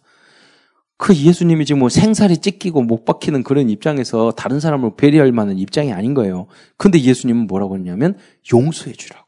그 0.97 1.15
예수님이 1.15 1.65
지금 1.65 1.79
뭐 1.81 1.89
생살이 1.89 2.39
찢기고 2.39 2.83
못 2.83 3.05
박히는 3.05 3.45
그런 3.45 3.71
입장에서 3.71 4.33
다른 4.33 4.61
사람을 4.61 4.97
배려할 4.97 5.33
만한 5.33 5.59
입장이 5.59 5.93
아닌 5.93 6.13
거예요. 6.15 6.49
근데 6.77 7.01
예수님은 7.01 7.47
뭐라고 7.47 7.77
했냐면, 7.77 8.19
용서해 8.53 8.93
주라고. 8.93 9.28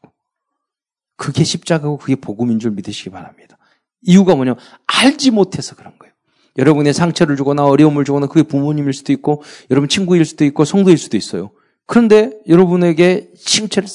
그게 1.17 1.43
십자가고 1.43 1.97
그게 1.97 2.15
복음인 2.15 2.59
줄 2.59 2.71
믿으시기 2.71 3.09
바랍니다. 3.09 3.57
이유가 4.01 4.35
뭐냐면 4.35 4.59
알지 4.87 5.31
못해서 5.31 5.75
그런 5.75 5.97
거예요. 5.99 6.13
여러분의 6.57 6.93
상처를 6.93 7.37
주거나 7.37 7.65
어려움을 7.65 8.03
주거나 8.03 8.27
그게 8.27 8.43
부모님일 8.43 8.93
수도 8.93 9.13
있고 9.13 9.43
여러분 9.69 9.87
친구일 9.87 10.25
수도 10.25 10.43
있고 10.45 10.65
성도일 10.65 10.97
수도 10.97 11.17
있어요. 11.17 11.51
그런데 11.85 12.31
여러분에게 12.47 13.31
칭찬을 13.37 13.87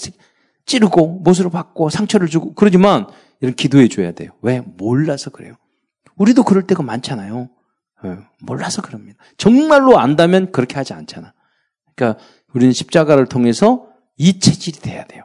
찌르고 0.64 1.20
못으로 1.24 1.50
받고 1.50 1.90
상처를 1.90 2.28
주고 2.28 2.54
그러지만 2.54 3.06
이런 3.40 3.54
기도해 3.54 3.88
줘야 3.88 4.12
돼요. 4.12 4.30
왜? 4.42 4.60
몰라서 4.60 5.30
그래요. 5.30 5.54
우리도 6.16 6.44
그럴 6.44 6.66
때가 6.66 6.82
많잖아요. 6.82 7.48
네, 8.04 8.16
몰라서 8.40 8.82
그럽니다. 8.82 9.18
정말로 9.36 9.98
안다면 9.98 10.52
그렇게 10.52 10.76
하지 10.76 10.92
않잖아. 10.92 11.34
그러니까 11.94 12.22
우리는 12.52 12.72
십자가를 12.72 13.26
통해서 13.26 13.88
이 14.16 14.38
체질이 14.38 14.80
돼야 14.80 15.04
돼요. 15.04 15.24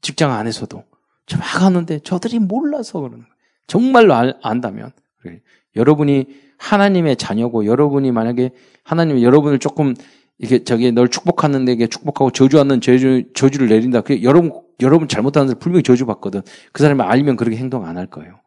직장 0.00 0.32
안에서도 0.32 0.82
막 1.38 1.62
하는데 1.62 1.98
저들이 2.00 2.38
몰라서 2.38 3.00
그러는 3.00 3.18
거예요. 3.20 3.34
정말로 3.66 4.14
알, 4.14 4.38
안다면. 4.42 4.92
그래. 5.20 5.40
여러분이 5.76 6.26
하나님의 6.58 7.16
자녀고 7.16 7.66
여러분이 7.66 8.12
만약에 8.12 8.50
하나님이 8.84 9.22
여러분을 9.24 9.58
조금 9.58 9.94
이게 10.38 10.64
저기 10.64 10.90
널 10.92 11.08
축복하는데 11.08 11.70
이게 11.72 11.86
축복하고 11.86 12.30
저주하는 12.30 12.80
저주 12.80 13.24
저주를 13.34 13.68
내린다. 13.68 14.00
그 14.00 14.22
여러분 14.22 14.52
여러분 14.80 15.06
잘못하는 15.08 15.48
사람 15.48 15.58
분명히 15.58 15.82
저주 15.82 16.06
받거든. 16.06 16.42
그 16.72 16.82
사람이 16.82 17.02
알면 17.02 17.36
그렇게 17.36 17.56
행동 17.56 17.84
안 17.86 17.96
할 17.96 18.06
거예요. 18.06 18.40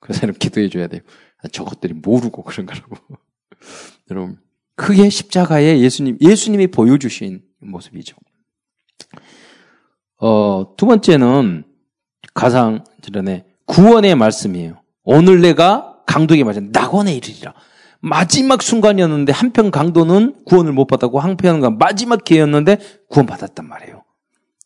그 0.00 0.12
사람 0.12 0.34
기도해 0.38 0.68
줘야 0.68 0.86
돼요. 0.86 1.00
저것들이 1.52 1.94
모르고 1.94 2.42
그런 2.44 2.66
거라고. 2.66 2.96
여러분 4.10 4.38
그게 4.76 5.10
십자가에 5.10 5.80
예수님 5.80 6.18
예수님이 6.20 6.68
보여주신 6.68 7.42
모습이죠. 7.60 8.16
어, 10.18 10.74
두 10.76 10.86
번째는 10.86 11.64
가상 12.36 12.84
전에 13.12 13.44
구원의 13.64 14.14
말씀이에요. 14.14 14.74
오늘 15.04 15.40
내가 15.40 15.96
강도에게 16.06 16.44
맞았 16.44 16.62
낙원에 16.70 17.14
이르리라. 17.14 17.54
마지막 18.00 18.62
순간이었는데 18.62 19.32
한편 19.32 19.70
강도는 19.70 20.36
구원을 20.44 20.72
못 20.72 20.86
받았고 20.86 21.18
한편은 21.18 21.78
마지막 21.78 22.22
기회였는데 22.22 22.78
구원 23.08 23.26
받았단 23.26 23.66
말이에요. 23.66 24.04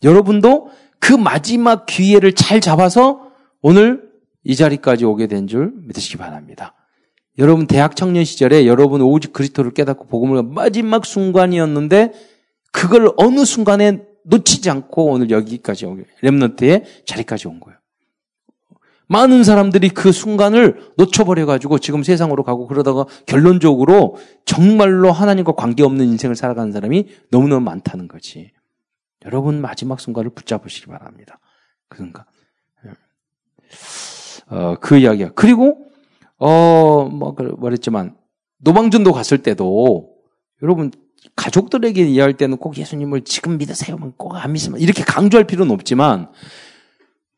여러분도 0.03 0.71
그 0.99 1.13
마지막 1.15 1.87
기회를 1.87 2.35
잘 2.35 2.61
잡아서 2.61 3.31
오늘 3.63 4.11
이 4.45 4.57
자리까지 4.57 5.05
오게 5.05 5.29
된 5.29 5.47
줄 5.47 5.73
믿으시기 5.77 6.17
바랍니다. 6.19 6.75
여러분 7.39 7.67
대학 7.67 7.95
청년 7.95 8.25
시절에 8.25 8.67
여러분 8.67 9.01
오직 9.01 9.33
그리스도를 9.33 9.73
깨닫고 9.73 10.09
복음을 10.09 10.43
마지막 10.43 11.07
순간이었는데 11.07 12.13
그걸 12.73 13.13
어느 13.17 13.45
순간에 13.45 14.03
놓치지 14.25 14.71
않고 14.71 15.07
오늘 15.07 15.31
여기까지 15.31 15.87
오게 15.87 16.05
렘넌트의 16.23 16.85
자리까지 17.07 17.49
온 17.49 17.61
거예요. 17.61 17.79
많은 19.09 19.43
사람들이 19.43 19.89
그 19.89 20.13
순간을 20.13 20.93
놓쳐버려가지고 20.97 21.81
지금 21.81 22.05
세상으로 22.05 22.45
가고 22.45 22.69
그러다가 22.69 23.07
결론적으로 23.27 24.17
정말로 24.45 25.11
하나님과 25.11 25.53
관계없는 25.53 26.07
인생을 26.07 26.37
살아가는 26.37 26.71
사람이 26.71 27.09
너무너무 27.31 27.65
많다는 27.65 28.07
거지. 28.07 28.53
여러분 29.25 29.61
마지막 29.61 29.99
순간을 29.99 30.31
붙잡으시기 30.31 30.87
바랍니다. 30.87 31.41
그 31.89 31.99
순간. 31.99 32.25
어, 34.51 34.77
그 34.81 34.97
이야기야. 34.99 35.31
그리고, 35.35 35.87
어, 36.39 37.09
뭐, 37.09 37.35
그 37.35 37.55
말했지만, 37.59 38.17
노방전도 38.59 39.13
갔을 39.13 39.39
때도, 39.39 40.13
여러분, 40.63 40.91
가족들에게 41.37 42.03
이해할 42.03 42.35
때는 42.35 42.57
꼭 42.57 42.77
예수님을 42.77 43.23
지금 43.23 43.59
믿으세요. 43.59 43.97
꼭 44.17 44.37
안 44.37 44.53
믿으면 44.53 44.81
이렇게 44.81 45.03
강조할 45.03 45.45
필요는 45.45 45.73
없지만 45.73 46.29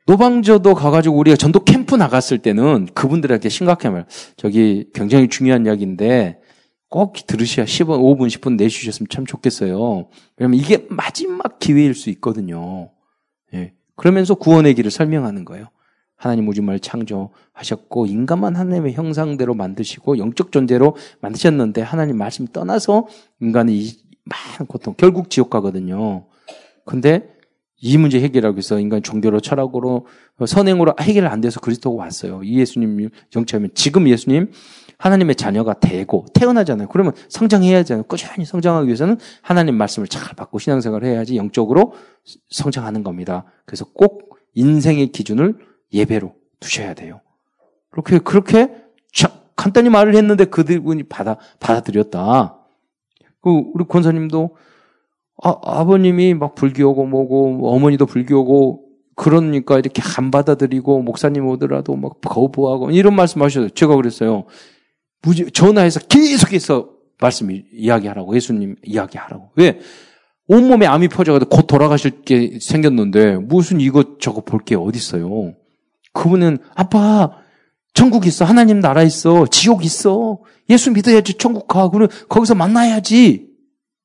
노방저도 0.06 0.74
가가지고 0.74 1.16
우리가 1.16 1.36
전도 1.36 1.64
캠프 1.64 1.94
나갔을 1.94 2.38
때는 2.38 2.88
그분들에게 2.92 3.48
심각하면 3.48 4.06
저기 4.36 4.86
굉장히 4.94 5.28
중요한 5.28 5.64
이야기인데 5.66 6.40
꼭 6.88 7.14
들으셔야 7.26 7.64
10분, 7.64 7.98
5분, 8.00 8.28
10분 8.28 8.56
내주셨으면 8.56 9.06
참 9.10 9.24
좋겠어요. 9.24 10.08
왜냐면 10.36 10.60
이게 10.60 10.86
마지막 10.90 11.58
기회일 11.58 11.94
수 11.94 12.10
있거든요. 12.10 12.90
예. 13.54 13.72
그러면서 13.96 14.34
구원의 14.34 14.74
길을 14.74 14.90
설명하는 14.90 15.44
거예요. 15.44 15.68
하나님 16.22 16.48
우주말 16.48 16.78
창조하셨고 16.78 18.06
인간만 18.06 18.54
하나님의 18.54 18.92
형상대로 18.92 19.54
만드시고 19.54 20.18
영적 20.18 20.52
존재로 20.52 20.94
만드셨는데 21.20 21.82
하나님 21.82 22.16
말씀 22.16 22.46
떠나서 22.46 23.08
인간이 23.40 23.90
많은 24.24 24.68
고통 24.68 24.94
결국 24.96 25.30
지옥 25.30 25.50
가거든요. 25.50 26.26
근데 26.84 27.28
이 27.80 27.98
문제 27.98 28.20
해결하기 28.20 28.54
위해서 28.54 28.78
인간 28.78 29.02
종교로 29.02 29.40
철학으로 29.40 30.06
선행으로 30.46 30.94
해결 31.00 31.26
안 31.26 31.40
돼서 31.40 31.58
그리스도가 31.58 32.04
왔어요. 32.04 32.44
이 32.44 32.56
예수님 32.60 33.10
정체하면 33.30 33.70
지금 33.74 34.08
예수님 34.08 34.52
하나님의 34.98 35.34
자녀가 35.34 35.74
되고 35.74 36.24
태어나잖아요. 36.34 36.86
그러면 36.86 37.14
성장해야 37.30 37.78
하잖아요. 37.78 38.04
꾸준히 38.04 38.44
성장하기 38.44 38.86
위해서는 38.86 39.18
하나님 39.40 39.74
말씀을 39.74 40.06
잘 40.06 40.36
받고 40.36 40.60
신앙생활을 40.60 41.08
해야지 41.08 41.34
영적으로 41.34 41.94
성장하는 42.50 43.02
겁니다. 43.02 43.44
그래서 43.66 43.86
꼭 43.92 44.38
인생의 44.54 45.08
기준을 45.08 45.71
예배로 45.92 46.34
두셔야 46.60 46.94
돼요. 46.94 47.20
그렇게 47.90 48.18
그렇게 48.18 48.68
간단히 49.56 49.90
말을 49.90 50.16
했는데 50.16 50.44
그들분이 50.44 51.04
받아 51.04 51.36
받아들였다. 51.60 52.58
그 53.40 53.50
우리 53.74 53.84
권사님도 53.84 54.56
아, 55.44 55.56
아버님이 55.62 56.34
막 56.34 56.54
불교고 56.54 57.06
뭐고 57.06 57.72
어머니도 57.72 58.06
불교고 58.06 58.88
그러니까 59.14 59.78
이렇게 59.78 60.02
안 60.16 60.30
받아들이고 60.30 61.02
목사님 61.02 61.46
오더라도 61.46 61.94
막 61.96 62.20
거부하고 62.20 62.90
이런 62.90 63.14
말씀하셔서 63.14 63.68
제가 63.70 63.96
그랬어요. 63.96 64.46
무지, 65.22 65.50
전화해서 65.52 66.00
계속해서 66.00 66.90
말씀 67.20 67.50
이야기하라고 67.72 68.34
예수님 68.34 68.76
이야기하라고 68.82 69.50
왜 69.54 69.78
온몸에 70.48 70.86
암이 70.86 71.08
퍼져가지고 71.08 71.48
곧 71.48 71.66
돌아가실 71.66 72.22
게 72.22 72.58
생겼는데 72.60 73.36
무슨 73.36 73.80
이것 73.80 74.18
저거 74.18 74.40
볼게 74.40 74.74
어디 74.74 74.96
있어요? 74.98 75.54
그분은 76.12 76.58
아빠 76.74 77.38
천국 77.94 78.26
있어 78.26 78.44
하나님 78.44 78.80
나라 78.80 79.02
있어 79.02 79.46
지옥 79.46 79.84
있어 79.84 80.38
예수 80.70 80.90
믿어야지 80.92 81.34
천국 81.34 81.68
가 81.68 81.88
그럼 81.88 82.08
거기서 82.28 82.54
만나야지 82.54 83.48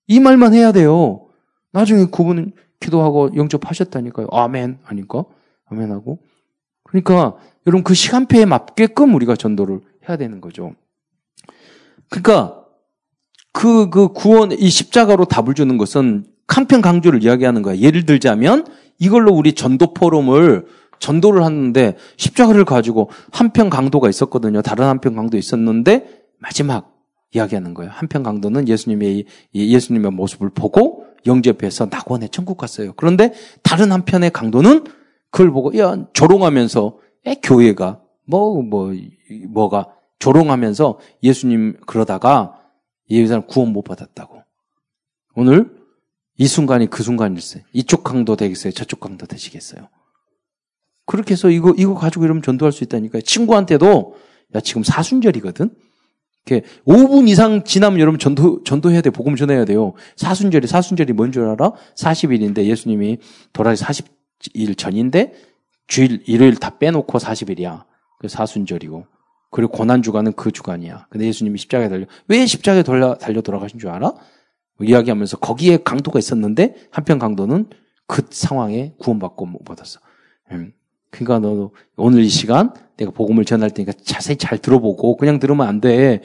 이 0.07 0.19
말만 0.19 0.53
해야 0.53 0.71
돼요. 0.71 1.27
나중에 1.71 2.05
그분은 2.05 2.53
기도하고 2.79 3.31
영접하셨다니까요. 3.35 4.27
아멘 4.31 4.79
하니까 4.83 5.25
아멘 5.65 5.91
하고 5.91 6.19
그러니까 6.83 7.35
여러분 7.65 7.83
그 7.83 7.93
시간표에 7.93 8.45
맞게끔 8.45 9.13
우리가 9.13 9.35
전도를 9.35 9.81
해야 10.07 10.17
되는 10.17 10.41
거죠. 10.41 10.73
그러니까 12.09 12.63
그, 13.51 13.89
그 13.89 14.09
구원, 14.09 14.51
이 14.51 14.69
십자가로 14.69 15.25
답을 15.25 15.55
주는 15.55 15.77
것은 15.77 16.25
한편 16.47 16.81
강조를 16.81 17.23
이야기하는 17.23 17.63
거야. 17.63 17.77
예를 17.77 18.05
들자면 18.05 18.65
이걸로 18.99 19.33
우리 19.33 19.53
전도 19.53 19.93
포럼을 19.93 20.67
전도를 20.99 21.43
하는데 21.43 21.95
십자가를 22.17 22.65
가지고 22.65 23.09
한 23.31 23.49
편 23.51 23.69
강도가 23.69 24.09
있었거든요. 24.09 24.61
다른 24.61 24.85
한 24.85 24.99
편 24.99 25.15
강도 25.15 25.37
있었는데 25.37 26.23
마지막 26.39 26.93
이야기하는 27.33 27.73
거예요. 27.73 27.91
한 27.93 28.07
편 28.07 28.23
강도는 28.23 28.67
예수님의 28.67 29.25
예수님의 29.53 30.11
모습을 30.11 30.49
보고 30.49 31.05
영접해서 31.25 31.87
낙원에 31.91 32.27
천국 32.29 32.57
갔어요. 32.57 32.93
그런데 32.95 33.33
다른 33.63 33.91
한편의 33.91 34.31
강도는 34.31 34.85
그걸 35.31 35.51
보고 35.51 35.77
야 35.77 35.97
조롱하면서 36.13 36.97
에 37.25 37.35
교회가 37.35 38.01
뭐뭐 38.27 38.63
뭐, 38.63 38.93
뭐가 39.49 39.87
조롱하면서 40.19 40.99
예수님 41.23 41.77
그러다가 41.85 42.55
이 43.09 43.25
사람 43.27 43.45
구원 43.45 43.73
못 43.73 43.83
받았다고. 43.83 44.41
오늘 45.35 45.75
이 46.37 46.47
순간이 46.47 46.87
그 46.89 47.03
순간일세. 47.03 47.63
이쪽 47.73 48.03
강도 48.03 48.35
되겠어요? 48.35 48.71
저쪽 48.73 48.99
강도 48.99 49.25
되시겠어요? 49.25 49.87
그렇게 51.07 51.31
해서 51.31 51.49
이거, 51.49 51.73
이거 51.75 51.95
가지고 51.95 52.25
이러면 52.25 52.43
전도할 52.43 52.71
수 52.71 52.83
있다니까요. 52.83 53.21
친구한테도, 53.21 54.15
야, 54.55 54.59
지금 54.59 54.83
사순절이거든? 54.83 55.71
이렇게 56.45 56.65
5분 56.85 57.27
이상 57.27 57.63
지나면 57.63 57.99
여러분 57.99 58.19
전도, 58.19 58.63
전도해야 58.63 59.01
돼. 59.01 59.09
복음 59.09 59.35
전해야 59.35 59.65
돼요. 59.65 59.93
사순절이, 60.17 60.67
사순절이 60.67 61.13
뭔 61.13 61.31
줄 61.31 61.47
알아? 61.49 61.71
40일인데 61.95 62.65
예수님이 62.65 63.17
돌아가시 63.53 63.83
40일 63.83 64.77
전인데 64.77 65.33
주일, 65.87 66.21
일요일 66.27 66.55
다 66.57 66.77
빼놓고 66.77 67.17
40일이야. 67.17 67.85
그 68.19 68.27
사순절이고. 68.27 69.05
그리고 69.49 69.71
고난주간은 69.71 70.33
그 70.33 70.51
주간이야. 70.51 71.07
근데 71.09 71.25
예수님이 71.25 71.57
십자가에 71.57 71.89
달려. 71.89 72.05
왜 72.27 72.45
십자가에 72.45 72.83
달려, 72.83 73.15
달려 73.15 73.41
돌아가신 73.41 73.79
줄 73.79 73.89
알아? 73.89 74.13
이야기하면서 74.81 75.37
거기에 75.37 75.77
강도가 75.83 76.19
있었는데 76.19 76.75
한편 76.91 77.17
강도는 77.17 77.69
그 78.07 78.23
상황에 78.29 78.93
구원받고 78.99 79.45
못 79.45 79.63
받았어. 79.63 79.99
음. 80.51 80.73
그러니까 81.09 81.39
너도 81.39 81.73
오늘 81.95 82.21
이 82.21 82.29
시간 82.29 82.73
내가 82.97 83.11
복음을 83.11 83.45
전할 83.45 83.71
테니까 83.71 83.93
자세히 84.03 84.37
잘 84.37 84.57
들어보고 84.57 85.17
그냥 85.17 85.39
들으면 85.39 85.67
안 85.67 85.79
돼. 85.81 86.21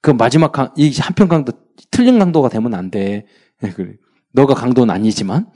그 0.00 0.10
마지막 0.10 0.52
강, 0.52 0.72
이 0.76 0.92
한편 0.98 1.28
강도 1.28 1.52
틀린 1.90 2.18
강도가 2.18 2.48
되면 2.48 2.74
안 2.74 2.90
돼. 2.90 3.26
그래. 3.74 3.94
너가 4.32 4.54
강도는 4.54 4.92
아니지만 4.94 5.50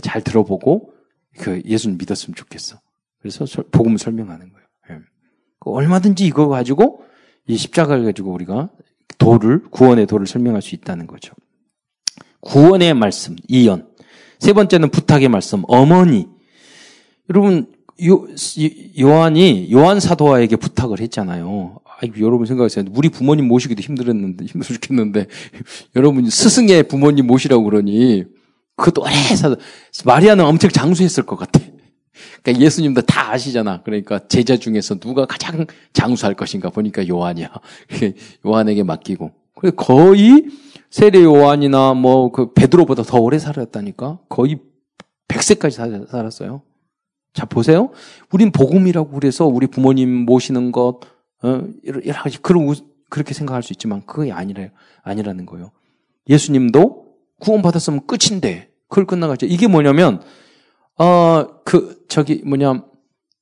잘 0.00 0.22
들어보고 0.22 0.92
그 1.38 1.62
예수를 1.64 1.96
믿었으면 1.96 2.34
좋겠어. 2.34 2.80
그래서 3.20 3.44
복음을 3.70 3.98
설명하는 3.98 4.52
거예요. 4.52 4.66
예. 4.90 4.98
그 5.60 5.70
얼마든지 5.70 6.26
이거 6.26 6.48
가지고 6.48 7.04
이 7.46 7.56
십자가를 7.56 8.04
가지고 8.04 8.32
우리가 8.32 8.70
도를 9.18 9.62
구원의 9.70 10.06
도를 10.06 10.26
설명할 10.26 10.62
수 10.62 10.74
있다는 10.74 11.06
거죠. 11.06 11.34
구원의 12.40 12.94
말씀 12.94 13.36
이연. 13.48 13.88
세 14.38 14.52
번째는 14.52 14.90
부탁의 14.90 15.28
말씀 15.28 15.62
어머니. 15.68 16.28
여러분 17.30 17.72
요, 18.06 18.26
요한이 18.98 19.68
요한 19.72 20.00
사도와에게 20.00 20.56
부탁을 20.56 21.00
했잖아요. 21.00 21.78
아이고, 22.00 22.20
여러분 22.20 22.46
생각하세요. 22.46 22.86
우리 22.94 23.08
부모님 23.08 23.46
모시기도 23.46 23.80
힘들었는데 23.80 24.46
힘들어 24.46 24.74
죽겠는데 24.74 25.26
여러분 25.94 26.28
스승의 26.28 26.84
부모님 26.88 27.26
모시라고 27.26 27.62
그러니 27.64 28.24
그것도 28.76 29.02
오래 29.02 29.12
사도 29.36 29.56
마리아는 30.04 30.44
엄청 30.44 30.70
장수했을 30.70 31.24
것 31.24 31.36
같아. 31.36 31.60
그러니까 32.42 32.64
예수님도 32.64 33.02
다 33.02 33.32
아시잖아. 33.32 33.82
그러니까 33.82 34.26
제자 34.26 34.56
중에서 34.56 34.96
누가 34.96 35.26
가장 35.26 35.66
장수할 35.92 36.34
것인가 36.34 36.70
보니까 36.70 37.06
요한이야. 37.06 37.50
요한에게 38.46 38.82
맡기고. 38.82 39.30
그래 39.54 39.72
거의 39.76 40.46
세례 40.90 41.22
요한이나 41.22 41.94
뭐 41.94 42.32
그 42.32 42.52
베드로보다 42.52 43.04
더 43.04 43.18
오래 43.18 43.38
살았다니까. 43.38 44.18
거의 44.28 44.58
100세까지 45.28 46.08
살았어요. 46.10 46.62
자, 47.34 47.46
보세요. 47.46 47.90
우린 48.30 48.52
복음이라고 48.52 49.10
그래서 49.10 49.46
우리 49.46 49.66
부모님 49.66 50.10
모시는 50.10 50.70
것, 50.72 51.00
어, 51.42 51.64
여러 51.86 52.22
가지, 52.22 52.40
그런, 52.40 52.74
그렇게 53.08 53.32
생각할 53.34 53.62
수 53.62 53.72
있지만 53.72 54.02
그게 54.04 54.32
아니래요. 54.32 54.68
아니라는 55.02 55.46
거예요. 55.46 55.70
예수님도 56.28 57.06
구원받았으면 57.40 58.06
끝인데, 58.06 58.70
그걸 58.88 59.06
끝나가죠. 59.06 59.46
이게 59.46 59.66
뭐냐면, 59.66 60.22
어, 60.98 61.62
그, 61.64 62.04
저기, 62.08 62.42
뭐냐, 62.44 62.84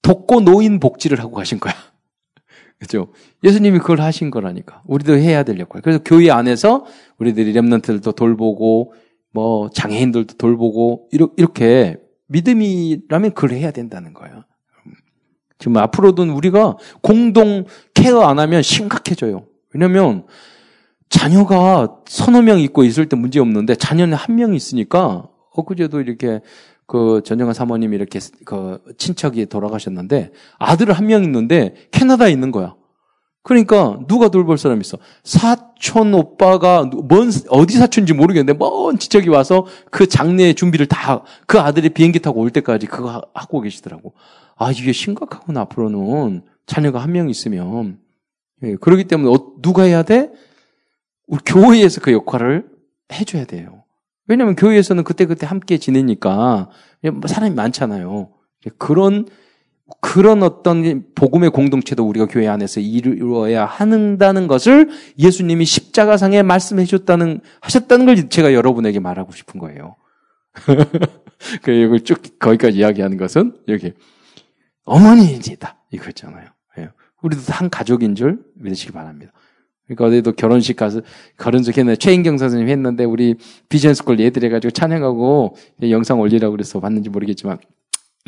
독고 0.03 0.41
노인 0.41 0.79
복지를 0.79 1.19
하고 1.21 1.33
가신 1.33 1.59
거야. 1.59 1.75
그죠? 2.79 3.13
예수님이 3.43 3.81
그걸 3.81 4.01
하신 4.01 4.31
거라니까. 4.31 4.83
우리도 4.87 5.15
해야 5.17 5.43
될 5.43 5.59
역할. 5.59 5.83
그래서 5.83 6.01
교회 6.05 6.31
안에서 6.31 6.87
우리들이 7.19 7.53
랩런트들도 7.53 8.15
돌보고, 8.15 8.95
뭐, 9.33 9.69
장애인들도 9.71 10.37
돌보고, 10.37 11.09
이렇게 11.11 11.97
믿음이라면 12.31 13.33
그걸 13.35 13.53
해야 13.53 13.71
된다는 13.71 14.15
거예요. 14.15 14.45
지금 15.59 15.77
앞으로도 15.77 16.23
우리가 16.35 16.77
공동 17.03 17.67
케어 17.93 18.23
안 18.23 18.39
하면 18.39 18.63
심각해져요. 18.63 19.47
왜냐면 19.75 20.27
자녀가 21.11 21.97
서너 22.07 22.41
명 22.43 22.61
있고 22.61 22.85
있을 22.85 23.09
때 23.09 23.17
문제 23.17 23.41
없는데 23.41 23.75
자녀는 23.75 24.17
한 24.17 24.37
명 24.37 24.55
있으니까 24.55 25.29
엊그제도 25.53 26.01
이렇게 26.01 26.41
그 26.87 27.21
전정한 27.25 27.53
사모님이 27.53 27.95
이렇게 27.97 28.21
그 28.45 28.79
친척이 28.97 29.47
돌아가셨는데 29.47 30.33
아들 30.59 30.93
한명 30.93 31.25
있는데 31.25 31.75
캐나다에 31.91 32.31
있는 32.31 32.51
거야. 32.53 32.75
그러니까 33.43 33.99
누가 34.07 34.29
돌볼 34.29 34.59
사람 34.59 34.81
있어? 34.81 34.99
사촌 35.25 36.13
오빠가 36.13 36.85
뭔 36.85 37.31
어디 37.49 37.79
사촌인지 37.79 38.13
모르겠는데 38.13 38.59
먼 38.59 38.99
지척이 38.99 39.29
와서 39.31 39.67
그 39.91 40.07
장례 40.07 40.53
준비를 40.53 40.87
다 40.87 41.25
그 41.47 41.59
아들이 41.59 41.89
비행기 41.89 42.21
타고 42.21 42.41
올 42.41 42.51
때까지 42.51 42.87
그거 42.87 43.23
하고 43.35 43.61
계시더라고. 43.61 44.13
아 44.57 44.71
이게 44.71 44.93
심각하구나 44.93 45.61
앞으로는 45.63 46.43
자녀가 46.67 47.01
한 47.01 47.13
명 47.13 47.29
있으면 47.31 47.99
예, 48.63 48.77
그러기 48.77 49.05
때문에 49.05 49.35
어, 49.35 49.53
누가 49.63 49.85
해야 49.85 50.03
돼? 50.03 50.31
우리 51.27 51.41
교회에서 51.47 52.01
그 52.03 52.13
역할을 52.13 52.67
해줘야 53.13 53.47
돼요. 53.47 53.85
왜냐하면 54.29 54.55
교회에서는 54.55 55.03
그때 55.03 55.25
그때 55.25 55.47
함께 55.47 55.79
지내니까 55.79 56.69
사람이 57.27 57.55
많잖아요. 57.55 58.29
그런 58.79 59.27
그런 60.01 60.43
어떤 60.43 61.05
복음의 61.15 61.51
공동체도 61.51 62.07
우리가 62.07 62.27
교회 62.27 62.49
안에서 62.49 62.81
이루어야 62.81 63.65
한다는 63.65 64.47
것을 64.47 64.89
예수님이 65.19 65.65
십자가상에 65.65 66.43
말씀해 66.43 66.85
줬다는, 66.85 67.41
하셨다는 67.61 68.07
걸 68.07 68.29
제가 68.29 68.55
여러분에게 68.55 69.01
말하고 69.01 69.33
싶은 69.33 69.61
거예요. 69.61 69.97
그 71.63 71.71
이걸 71.71 72.01
쭉 72.01 72.21
거기까지 72.39 72.79
이야기하는 72.79 73.17
것은 73.17 73.57
여기 73.69 73.93
어머니이다 74.85 75.77
이거잖아요. 75.93 76.47
예. 76.79 76.91
우리도 77.23 77.43
한 77.49 77.71
가족인 77.71 78.15
줄 78.15 78.41
믿으시기 78.57 78.93
바랍니다. 78.93 79.33
그러니까 79.87 80.07
어디도 80.07 80.33
결혼식 80.33 80.77
가서 80.77 81.01
결혼식 81.37 81.77
했는데 81.77 81.97
최인경 81.97 82.39
선생님 82.39 82.69
했는데 82.69 83.05
우리 83.05 83.35
비전스쿨 83.69 84.21
얘들 84.21 84.45
해가지고 84.45 84.71
찬양하고 84.71 85.57
영상 85.91 86.21
올리라고 86.21 86.53
그래서 86.53 86.79
봤는지 86.81 87.11
모르겠지만 87.11 87.59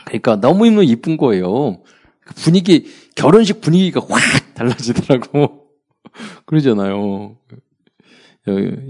그러니까 0.05 0.37
너무너무 0.37 0.85
이쁜 0.85 1.17
거예요. 1.17 1.83
그 2.25 2.35
분위기 2.35 2.87
결혼식 3.15 3.61
분위기가 3.61 4.01
확 4.09 4.55
달라지더라고 4.55 5.69
그러잖아요. 6.47 7.37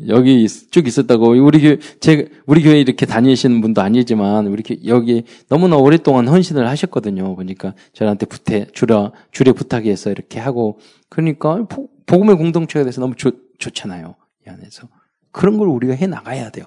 여기 0.08 0.48
쭉 0.48 0.86
있었다고 0.86 1.28
우리 1.44 1.60
교회 1.60 1.78
제 2.00 2.28
우리 2.46 2.62
교회 2.62 2.80
이렇게 2.80 3.04
다니시는 3.04 3.60
분도 3.60 3.82
아니지만 3.82 4.46
우리 4.46 4.62
여기 4.86 5.24
너무나 5.48 5.76
오랫동안 5.76 6.26
헌신을 6.26 6.66
하셨거든요. 6.68 7.36
그러니까 7.36 7.74
저한테 7.92 8.24
부태 8.26 8.66
주라 8.72 9.12
주례 9.30 9.52
부탁해서 9.52 10.10
이렇게 10.10 10.40
하고 10.40 10.78
그러니까 11.10 11.66
복음의 12.06 12.36
공동체가 12.36 12.84
돼서 12.84 13.02
너무 13.02 13.14
좋, 13.14 13.34
좋잖아요. 13.58 14.14
이 14.46 14.50
안에서 14.50 14.88
그런 15.32 15.58
걸 15.58 15.68
우리가 15.68 15.94
해 15.94 16.06
나가야 16.06 16.50
돼요. 16.50 16.64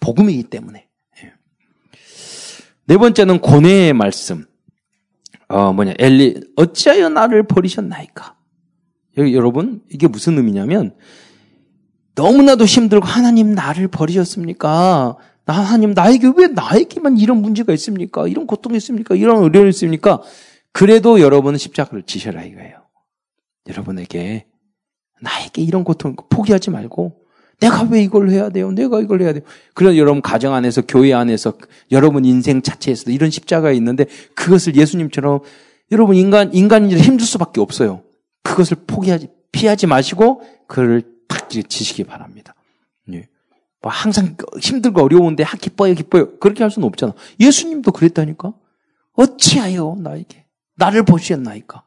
복음이기 0.00 0.44
때문에. 0.44 0.88
예. 2.92 2.94
네 2.94 2.98
번째는 2.98 3.40
고뇌의 3.40 3.94
말씀. 3.94 4.44
어 5.48 5.72
뭐냐 5.72 5.94
엘리 5.98 6.52
어찌하여 6.56 7.08
나를 7.08 7.46
버리셨나이까. 7.46 8.36
여러분 9.16 9.82
이게 9.90 10.06
무슨 10.06 10.36
의미냐면 10.36 10.94
너무나도 12.14 12.66
힘들고 12.66 13.06
하나님 13.06 13.54
나를 13.54 13.88
버리셨습니까? 13.88 15.16
하나님 15.46 15.92
나에게 15.92 16.32
왜 16.36 16.48
나에게만 16.48 17.16
이런 17.18 17.40
문제가 17.40 17.72
있습니까? 17.74 18.28
이런 18.28 18.46
고통이 18.46 18.76
있습니까? 18.76 19.14
이런 19.14 19.42
어려움이 19.42 19.70
있습니까? 19.70 20.22
그래도 20.72 21.20
여러분은 21.20 21.58
십자가를 21.58 22.02
지셔라 22.04 22.44
이거예요. 22.44 22.76
여러분에게 23.68 24.46
나에게 25.20 25.62
이런 25.62 25.84
고통 25.84 26.14
포기하지 26.28 26.70
말고 26.70 27.21
내가 27.62 27.84
왜 27.84 28.02
이걸 28.02 28.30
해야 28.30 28.50
돼요? 28.50 28.72
내가 28.72 29.00
이걸 29.00 29.22
해야 29.22 29.32
돼요. 29.32 29.44
그래서 29.74 29.96
여러분 29.96 30.20
가정 30.20 30.52
안에서 30.52 30.82
교회 30.82 31.14
안에서 31.14 31.54
여러분 31.92 32.24
인생 32.24 32.60
자체에서도 32.60 33.12
이런 33.12 33.30
십자가가 33.30 33.70
있는데 33.72 34.06
그것을 34.34 34.76
예수님처럼 34.76 35.40
여러분 35.92 36.16
인간 36.16 36.52
인간인지 36.52 36.96
힘들 36.98 37.24
수밖에 37.24 37.60
없어요. 37.60 38.02
그것을 38.42 38.78
포기하지 38.86 39.28
피하지 39.52 39.86
마시고 39.86 40.42
그를 40.66 41.02
탁 41.28 41.48
지시기 41.48 42.02
바랍니다. 42.04 42.54
예. 43.12 43.28
뭐 43.80 43.92
항상 43.92 44.36
힘들고 44.60 45.00
어려운데 45.02 45.44
아 45.44 45.50
기뻐요 45.52 45.94
기뻐요 45.94 46.36
그렇게 46.38 46.64
할 46.64 46.70
수는 46.70 46.86
없잖아. 46.88 47.12
예수님도 47.38 47.92
그랬다니까. 47.92 48.54
어찌하여 49.12 49.96
나에게 50.00 50.46
나를 50.76 51.04
보시었나이까. 51.04 51.84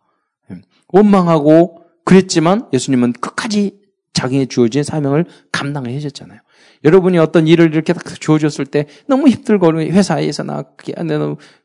예. 0.52 0.62
원망하고 0.88 1.82
그랬지만 2.06 2.70
예수님은 2.72 3.14
끝까지 3.14 3.85
자기의 4.16 4.48
주어진 4.48 4.82
사명을 4.82 5.26
감당을 5.52 5.92
해줬잖아요. 5.92 6.40
여러분이 6.84 7.18
어떤 7.20 7.48
일을 7.48 7.74
이렇게 7.74 7.94
딱 7.94 8.04
주어졌을 8.20 8.66
때 8.66 8.88
너무 9.08 9.28
힘들고 9.28 9.82
회사에서나 9.82 10.64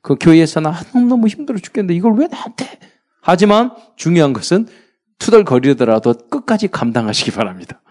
그 0.02 0.16
교회에서나 0.16 0.72
너무 1.08 1.28
힘들어 1.28 1.58
죽겠는데 1.58 1.94
이걸 1.94 2.14
왜 2.14 2.26
나한테? 2.26 2.66
하지만 3.22 3.72
중요한 3.96 4.32
것은 4.32 4.66
투덜거리더라도 5.18 6.14
끝까지 6.28 6.68
감당하시기 6.68 7.30
바랍니다. 7.30 7.82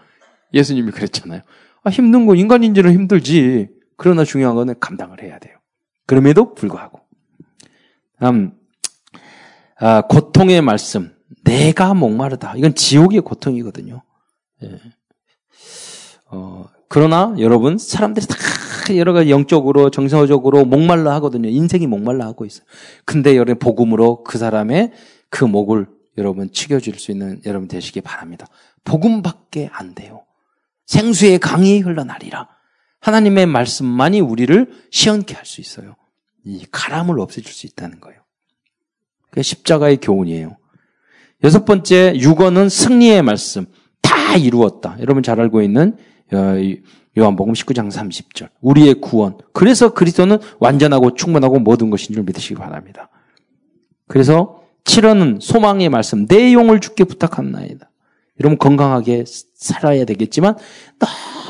예수님이 0.54 0.91
그랬잖아요. 0.91 1.41
아, 1.84 1.89
힘든 1.89 2.26
건 2.26 2.38
인간인지는 2.38 2.91
힘들지. 2.91 3.69
그러나 3.95 4.26
중요한 4.26 4.56
거는 4.56 4.76
감당을 4.80 5.22
해야 5.22 5.39
돼요. 5.39 5.56
그럼에도 6.08 6.54
불구하고. 6.56 7.00
음, 8.24 8.54
아, 9.80 10.02
고통의 10.02 10.62
말씀. 10.62 11.13
내가 11.43 11.93
목마르다. 11.93 12.56
이건 12.58 12.74
지옥의 12.74 13.22
고통이거든요. 13.22 14.04
예. 14.63 14.80
어, 16.26 16.69
그러나 16.88 17.36
여러분, 17.39 17.78
사람들이 17.78 18.26
다 18.28 18.36
여러 18.95 19.13
가지 19.13 19.30
영적으로, 19.30 19.89
정서적으로 19.89 20.65
목말라 20.65 21.13
하거든요. 21.15 21.50
인생이 21.50 21.88
목말라 21.88 22.26
하고 22.26 22.45
있어요. 22.45 22.65
근데 23.06 23.36
여러분, 23.36 23.60
복음으로 23.60 24.24
그 24.24 24.38
사람의 24.38 24.91
그 25.30 25.45
목을 25.45 25.88
여러분 26.17 26.52
치겨줄 26.52 27.00
수 27.00 27.12
있는 27.12 27.41
여러분 27.45 27.67
되시기 27.67 28.02
바랍니다. 28.02 28.48
복음밖에 28.84 29.69
안 29.72 29.95
돼요. 29.95 30.26
생수의 30.86 31.39
강이 31.39 31.80
흘러나리라. 31.80 32.50
하나님의 33.00 33.45
말씀만이 33.45 34.19
우리를 34.19 34.72
시원케 34.91 35.36
할 35.36 35.45
수 35.45 35.62
있어요. 35.62 35.95
이 36.43 36.65
가람을 36.72 37.19
없애줄 37.19 37.52
수 37.52 37.67
있다는 37.67 38.00
거예요. 38.00 38.19
그게 39.30 39.43
십자가의 39.43 39.98
교훈이에요. 39.98 40.58
여섯 41.43 41.63
번째, 41.63 42.15
육어는 42.17 42.67
승리의 42.69 43.22
말씀. 43.22 43.67
다 44.01 44.35
이루었다. 44.35 44.97
여러분 44.99 45.23
잘 45.23 45.39
알고 45.39 45.62
있는 45.62 45.97
어, 46.31 46.55
요한복음 47.17 47.53
19장 47.53 47.91
30절. 47.91 48.49
우리의 48.62 48.95
구원. 49.01 49.38
그래서 49.53 49.93
그리스도는 49.93 50.38
완전하고 50.59 51.15
충분하고 51.15 51.59
모든 51.59 51.89
것인 51.89 52.13
줄 52.13 52.23
믿으시기 52.23 52.55
바랍니다. 52.55 53.09
그래서 54.07 54.62
7원은 54.85 55.41
소망의 55.41 55.89
말씀, 55.89 56.25
내용을 56.27 56.79
죽게 56.79 57.03
부탁합나이다. 57.03 57.89
여러분 58.39 58.57
건강하게 58.57 59.25
살아야 59.27 60.05
되겠지만 60.05 60.55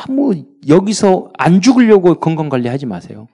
너무 0.07 0.43
여기서 0.67 1.31
안 1.37 1.61
죽으려고 1.61 2.15
건강 2.15 2.49
관리하지 2.49 2.85
마세요. 2.87 3.27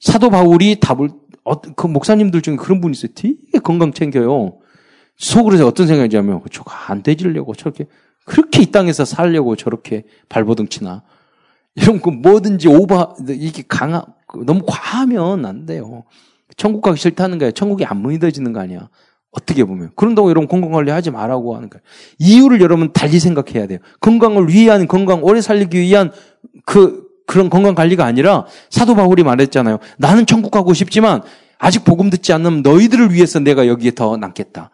사도 0.00 0.28
바울이 0.30 0.78
답을 0.78 1.10
어, 1.44 1.60
그 1.60 1.86
목사님들 1.86 2.42
중에 2.42 2.56
그런 2.56 2.80
분이 2.80 2.92
있어요. 2.92 3.12
되게 3.14 3.58
건강 3.62 3.92
챙겨요. 3.92 4.58
속으로 5.16 5.66
어떤 5.66 5.86
생각이냐면 5.86 6.40
저거 6.50 6.70
안 6.70 7.02
되지려고 7.02 7.54
저렇게 7.54 7.86
그렇게 8.24 8.62
이 8.62 8.66
땅에서 8.66 9.04
살려고 9.04 9.56
저렇게 9.56 10.04
발버둥 10.28 10.68
치나 10.68 11.02
이런 11.74 12.00
거 12.00 12.10
뭐든지 12.10 12.68
오바 12.68 13.14
이게 13.28 13.62
강하 13.66 14.04
너무 14.46 14.62
과하면 14.66 15.44
안 15.44 15.66
돼요. 15.66 16.04
천국 16.56 16.82
가기 16.82 16.98
싫다는 16.98 17.38
거야. 17.38 17.50
천국이 17.50 17.84
안 17.84 18.06
믿어지는 18.06 18.52
거 18.52 18.60
아니야. 18.60 18.88
어떻게 19.30 19.64
보면. 19.64 19.90
그런다고 19.96 20.28
여러분 20.28 20.46
건강관리 20.46 20.90
하지 20.90 21.10
말라고 21.10 21.56
하는 21.56 21.70
거예요. 21.70 21.82
이유를 22.18 22.60
여러분 22.60 22.92
달리 22.92 23.18
생각해야 23.18 23.66
돼요. 23.66 23.78
건강을 24.00 24.48
위한, 24.48 24.86
건강 24.86 25.24
오래 25.24 25.40
살리기 25.40 25.80
위한 25.80 26.12
그, 26.66 27.08
그런 27.26 27.48
건강관리가 27.48 28.04
아니라 28.04 28.46
사도 28.68 28.94
바울이 28.94 29.22
말했잖아요. 29.24 29.78
나는 29.96 30.26
천국 30.26 30.50
가고 30.50 30.74
싶지만 30.74 31.22
아직 31.58 31.84
복음 31.84 32.10
듣지 32.10 32.32
않는 32.34 32.62
너희들을 32.62 33.14
위해서 33.14 33.38
내가 33.38 33.66
여기에 33.66 33.92
더 33.92 34.16
남겠다. 34.18 34.70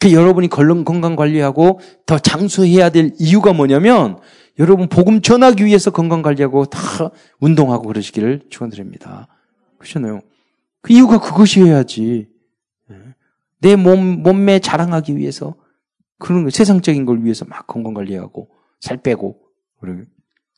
그 0.00 0.12
여러분이 0.12 0.48
건강 0.48 1.14
관리하고 1.14 1.78
더 2.06 2.18
장수해야 2.18 2.88
될 2.88 3.12
이유가 3.18 3.52
뭐냐면 3.52 4.18
여러분 4.58 4.88
복음 4.88 5.20
전하기 5.20 5.64
위해서 5.64 5.90
건강 5.90 6.22
관리하고 6.22 6.64
다 6.64 6.80
운동하고 7.38 7.86
그러시기를 7.86 8.40
축원드립니다. 8.48 9.28
그렇잖아요. 9.78 10.20
그 10.80 10.94
이유가 10.94 11.20
그것이어야지. 11.20 12.28
예. 12.90 12.94
내 13.60 13.76
몸, 13.76 14.22
몸매 14.22 14.60
자랑하기 14.60 15.18
위해서 15.18 15.54
그런 16.18 16.44
거, 16.44 16.50
세상적인 16.50 17.04
걸 17.04 17.22
위해서 17.22 17.44
막 17.44 17.66
건강 17.66 17.92
관리하고 17.92 18.48
살 18.80 18.96
빼고 18.96 19.38
그러면 19.80 20.06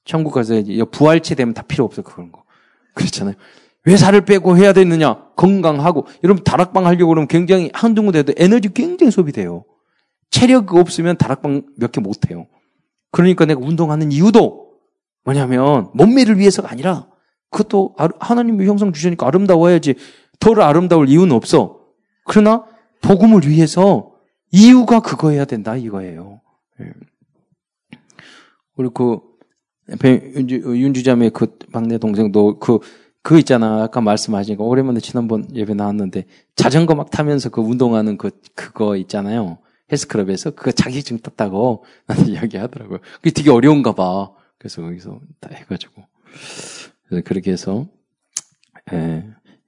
천국 0.05 0.33
가서 0.33 0.55
부활체 0.93 1.35
되면 1.35 1.53
다 1.53 1.63
필요 1.63 1.85
없어 1.85 2.03
그런 2.03 2.31
거 2.31 2.45
그렇잖아요. 2.95 3.35
왜 3.85 3.97
살을 3.97 4.23
빼고 4.25 4.57
해야 4.57 4.73
되느냐? 4.73 5.27
건강하고 5.37 6.07
여러분 6.23 6.45
다락방 6.45 6.87
하려고 6.87 7.09
그러면 7.09 7.27
굉장히 7.29 7.71
한두 7.75 8.03
군데도 8.03 8.35
에너지 8.37 8.73
굉장히 8.73 9.11
소비돼요. 9.11 9.65
체력 10.31 10.75
없으면 10.75 11.17
다락방 11.17 11.63
몇 11.77 11.93
개 11.93 12.01
못 12.01 12.31
해요. 12.31 12.47
그러니까 13.11 13.45
내가 13.45 13.61
운동하는 13.61 14.13
이유도 14.13 14.73
뭐냐면 15.25 15.91
몸매를 15.95 16.39
위해서가 16.39 16.71
아니라 16.71 17.09
그것도 17.51 17.95
하나님의 18.21 18.67
형상 18.67 18.93
주시니까 18.93 19.27
아름다워야지. 19.27 19.95
덜 20.41 20.61
아름다울 20.63 21.09
이유는 21.09 21.33
없어. 21.37 21.81
그러나 22.25 22.65
복음을 23.03 23.47
위해서 23.47 24.13
이유가 24.53 25.01
그거여야 25.01 25.45
된다 25.45 25.77
이거예요. 25.77 26.41
예. 26.81 26.87
우리 28.77 28.89
그 28.95 29.21
윤주, 30.25 31.03
자매 31.03 31.29
그 31.29 31.59
막내 31.73 31.99
동생도 31.99 32.59
그, 32.59 32.79
그 33.23 33.39
있잖아. 33.39 33.85
아까 33.85 34.01
말씀하신 34.01 34.57
거. 34.57 34.65
오랜만에 34.65 35.01
지난번 35.01 35.47
예배 35.55 35.75
나왔는데 35.75 36.27
자전거 36.57 36.95
막 36.95 37.11
타면서 37.11 37.51
그 37.51 37.61
운동하는 37.61 38.19
그, 38.19 38.31
그거 38.55 38.97
있잖아요. 38.97 39.59
헬스클럽에서 39.91 40.53
그거 40.53 40.73
자기증 40.73 41.19
땄다고 41.19 41.85
나한테 42.07 42.33
이야기 42.33 42.57
하더라고요. 42.57 42.99
그게 43.17 43.31
되게 43.31 43.51
어려운가 43.51 43.95
봐. 43.95 44.31
그래서 44.59 44.83
거기서 44.83 45.21
다 45.41 45.51
해가지고. 45.53 46.03
그렇게 47.25 47.53
해서 47.53 47.87
예, 48.93 49.25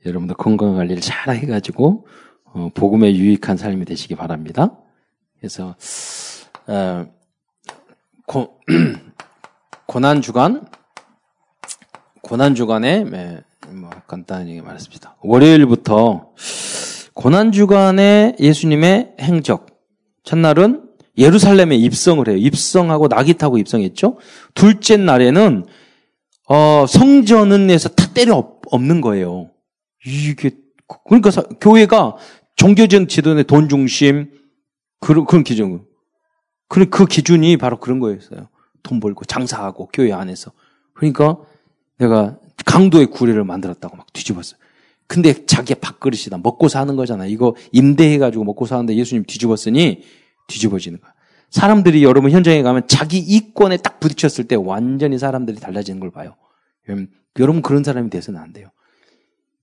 여러분들 0.06 0.34
건강 0.36 0.74
관리를 0.76 1.02
잘 1.02 1.36
해가지고 1.36 2.06
어, 2.44 2.70
복음에 2.74 3.14
유익한 3.14 3.56
삶이 3.56 3.84
되시기 3.84 4.14
바랍니다. 4.14 4.78
그래서 5.38 5.76
어, 6.66 7.06
고, 8.26 8.60
고난 9.86 10.22
주간 10.22 10.66
고난 12.24 12.54
주간에 12.54 13.04
예, 13.12 13.40
뭐 13.68 13.90
간단히 14.06 14.60
말했습니다. 14.60 15.16
월요일부터 15.20 16.32
고난 17.12 17.52
주간에 17.52 18.34
예수님의 18.40 19.16
행적 19.20 19.66
첫날은 20.24 20.88
예루살렘에 21.18 21.76
입성을 21.76 22.26
해요. 22.26 22.36
입성하고 22.36 23.08
낙이 23.08 23.34
타고 23.34 23.58
입성했죠. 23.58 24.16
둘째 24.54 24.96
날에는 24.96 25.66
어, 26.48 26.86
성전은에서 26.88 27.90
다 27.90 28.12
때려 28.14 28.52
없는 28.70 29.02
거예요. 29.02 29.50
이게 30.04 30.50
그러니까 31.04 31.30
사, 31.30 31.42
교회가 31.42 32.16
종교적 32.56 33.08
지도의 33.08 33.44
돈 33.44 33.68
중심 33.68 34.30
그런 34.98 35.26
그런 35.26 35.44
기준 35.44 35.84
그런 36.68 36.88
그 36.88 37.04
기준이 37.04 37.58
바로 37.58 37.78
그런 37.78 38.00
거였어요. 38.00 38.48
돈 38.82 38.98
벌고 38.98 39.26
장사하고 39.26 39.90
교회 39.92 40.12
안에서 40.12 40.52
그러니까 40.94 41.38
내가 41.98 42.38
강도의 42.64 43.06
구례를 43.06 43.44
만들었다고 43.44 43.96
막 43.96 44.12
뒤집었어요. 44.12 44.58
근데 45.06 45.44
자기의 45.46 45.76
밥그릇이다. 45.80 46.38
먹고 46.38 46.68
사는 46.68 46.96
거잖아. 46.96 47.26
이거 47.26 47.54
임대해가지고 47.72 48.44
먹고 48.44 48.66
사는데 48.66 48.96
예수님 48.96 49.24
뒤집었으니 49.24 50.02
뒤집어지는 50.48 51.00
거야. 51.00 51.12
사람들이 51.50 52.02
여러분 52.02 52.30
현장에 52.30 52.62
가면 52.62 52.88
자기 52.88 53.18
이권에 53.18 53.76
딱 53.76 54.00
부딪혔을 54.00 54.48
때 54.48 54.56
완전히 54.56 55.18
사람들이 55.18 55.58
달라지는 55.60 56.00
걸 56.00 56.10
봐요. 56.10 56.36
여러분 57.38 57.62
그런 57.62 57.84
사람이 57.84 58.10
돼서는 58.10 58.40
안 58.40 58.52
돼요. 58.52 58.68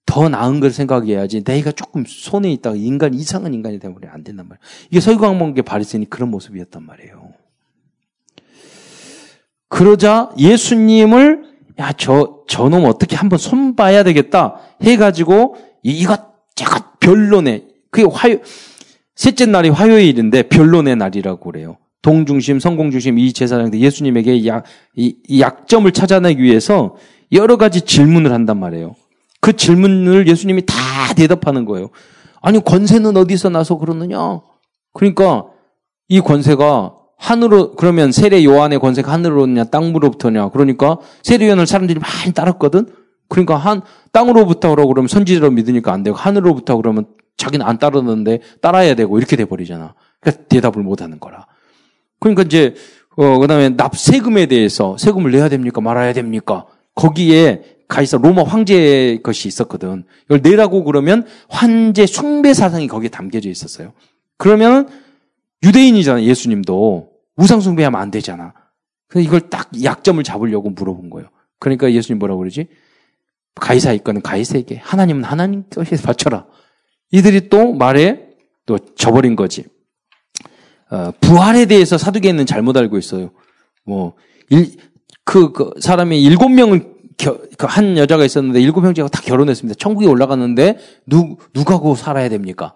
더 0.06 0.30
나은 0.30 0.60
걸 0.60 0.72
생각해야지 0.72 1.44
내가 1.44 1.72
조금 1.72 2.06
손에 2.06 2.52
있다가 2.54 2.76
인간 2.76 3.14
이상한 3.14 3.54
인간이 3.54 3.80
되면 3.80 3.98
안 4.10 4.24
된단 4.24 4.48
말이에요. 4.48 4.62
이게 4.90 5.00
서유광목의 5.00 5.64
바리새인이 5.64 6.10
그런 6.10 6.30
모습이었단 6.32 6.86
말이에요. 6.86 7.34
그러자 9.70 10.32
예수님을 10.38 11.51
야, 11.80 11.92
저, 11.94 12.40
저놈 12.48 12.86
어떻게 12.86 13.16
한번 13.16 13.40
손 13.40 13.76
봐야 13.76 14.04
되겠다 14.04 14.56
해가지고, 14.82 15.56
이것, 15.84 16.22
저것 16.56 17.00
별론의, 17.00 17.66
그게 17.90 18.08
화요, 18.12 18.38
셋째 19.16 19.46
날이 19.46 19.70
화요일인데 19.70 20.44
별론의 20.44 20.96
날이라고 20.96 21.52
그래요. 21.52 21.78
동중심, 22.02 22.60
성공중심 22.60 23.20
이 23.20 23.32
제사장들 23.34 23.80
예수님에게 23.80 24.46
약, 24.48 24.64
이, 24.96 25.16
이 25.28 25.42
약점을 25.42 25.92
찾아내기 25.92 26.42
위해서 26.42 26.96
여러 27.32 27.58
가지 27.58 27.82
질문을 27.82 28.32
한단 28.32 28.60
말이에요. 28.60 28.96
그 29.40 29.56
질문을 29.56 30.28
예수님이 30.28 30.66
다 30.66 30.76
대답하는 31.16 31.66
거예요. 31.66 31.90
아니, 32.42 32.60
권세는 32.64 33.16
어디서 33.18 33.50
나서 33.50 33.78
그러느냐? 33.78 34.42
그러니까 34.94 35.46
이 36.08 36.20
권세가 36.20 36.94
하늘로 37.22 37.76
그러면 37.76 38.12
세례 38.12 38.44
요한의 38.44 38.80
권세가 38.80 39.12
하늘로 39.12 39.44
오느냐 39.44 39.66
땅으로부터냐. 39.66 40.50
그러니까 40.50 40.98
세례 41.22 41.46
요한을 41.46 41.68
사람들이 41.68 42.00
많이 42.00 42.34
따랐거든? 42.34 42.88
그러니까 43.30 43.58
한 43.58 43.84
땅으로부터 44.12 44.72
그러고 44.72 44.90
그러면 44.90 45.08
선지자로 45.08 45.52
믿으니까 45.52 45.94
안 45.94 46.02
되고 46.02 46.18
하늘로부터 46.18 46.78
그러면 46.78 47.06
자기는 47.38 47.64
안 47.64 47.78
따르는데 47.78 48.40
따라야 48.60 48.96
되고 48.96 49.20
이렇게 49.20 49.36
돼 49.36 49.46
버리잖아. 49.46 49.94
그러니까 50.20 50.46
대답을 50.50 50.82
못 50.82 51.04
하는 51.04 51.20
거라. 51.20 51.46
그러니까 52.20 52.42
이제 52.42 52.74
어 53.16 53.38
그다음에 53.38 53.70
납 53.78 53.96
세금에 53.96 54.48
대해서 54.48 54.98
세금을 54.98 55.32
내야 55.32 55.48
됩니까? 55.48 55.80
말아야 55.80 56.14
됩니까? 56.14 56.66
거기에 56.96 57.62
가이사 57.88 58.18
로마 58.18 58.44
황제의 58.44 59.22
것이 59.22 59.48
있었거든. 59.48 60.06
이걸 60.26 60.42
내라고 60.42 60.84
그러면 60.84 61.28
환제 61.50 62.08
숭배 62.08 62.56
사상이 62.56 62.88
거기에 62.88 63.10
담겨져 63.10 63.48
있었어요. 63.48 63.94
그러면 64.38 64.90
유대인이잖아 65.64 66.24
예수님도 66.24 67.11
우상숭배하면 67.38 68.00
안 68.00 68.12
되잖아. 68.12 68.54
그래서 69.08 69.28
이걸 69.28 69.50
딱 69.50 69.70
약점을 69.84 70.24
잡으려고 70.24 70.70
물어본 70.70 71.10
거예요. 71.10 71.30
그러니까 71.60 71.92
예수님 71.92 72.20
뭐라고 72.20 72.40
그러지? 72.40 72.68
가이사의 73.56 74.00
거는 74.00 74.22
가이사에게, 74.22 74.78
하나님은 74.78 75.24
하나님께 75.24 75.98
바쳐라. 76.04 76.46
이들이 77.12 77.50
또 77.50 77.74
말에 77.74 78.30
또 78.66 78.80
저버린 78.96 79.36
거지. 79.36 79.66
어, 80.90 81.12
부활에 81.20 81.66
대해서 81.66 81.98
사두개는 81.98 82.46
잘못 82.46 82.78
알고 82.78 82.98
있어요. 82.98 83.32
뭐, 83.86 84.16
일, 84.50 84.78
그, 85.24 85.52
그 85.52 85.72
사람이 85.80 86.22
일곱 86.22 86.50
명을 86.50 86.92
그한 87.58 87.98
여자가 87.98 88.26
있었는데 88.26 88.62
일곱 88.62 88.84
형제가 88.84 89.08
다 89.10 89.22
결혼했습니다. 89.22 89.78
천국에 89.78 90.08
올라갔는데 90.08 90.80
누 91.06 91.38
누가 91.54 91.78
고 91.78 91.96
살아야 91.96 92.30
됩니까? 92.30 92.76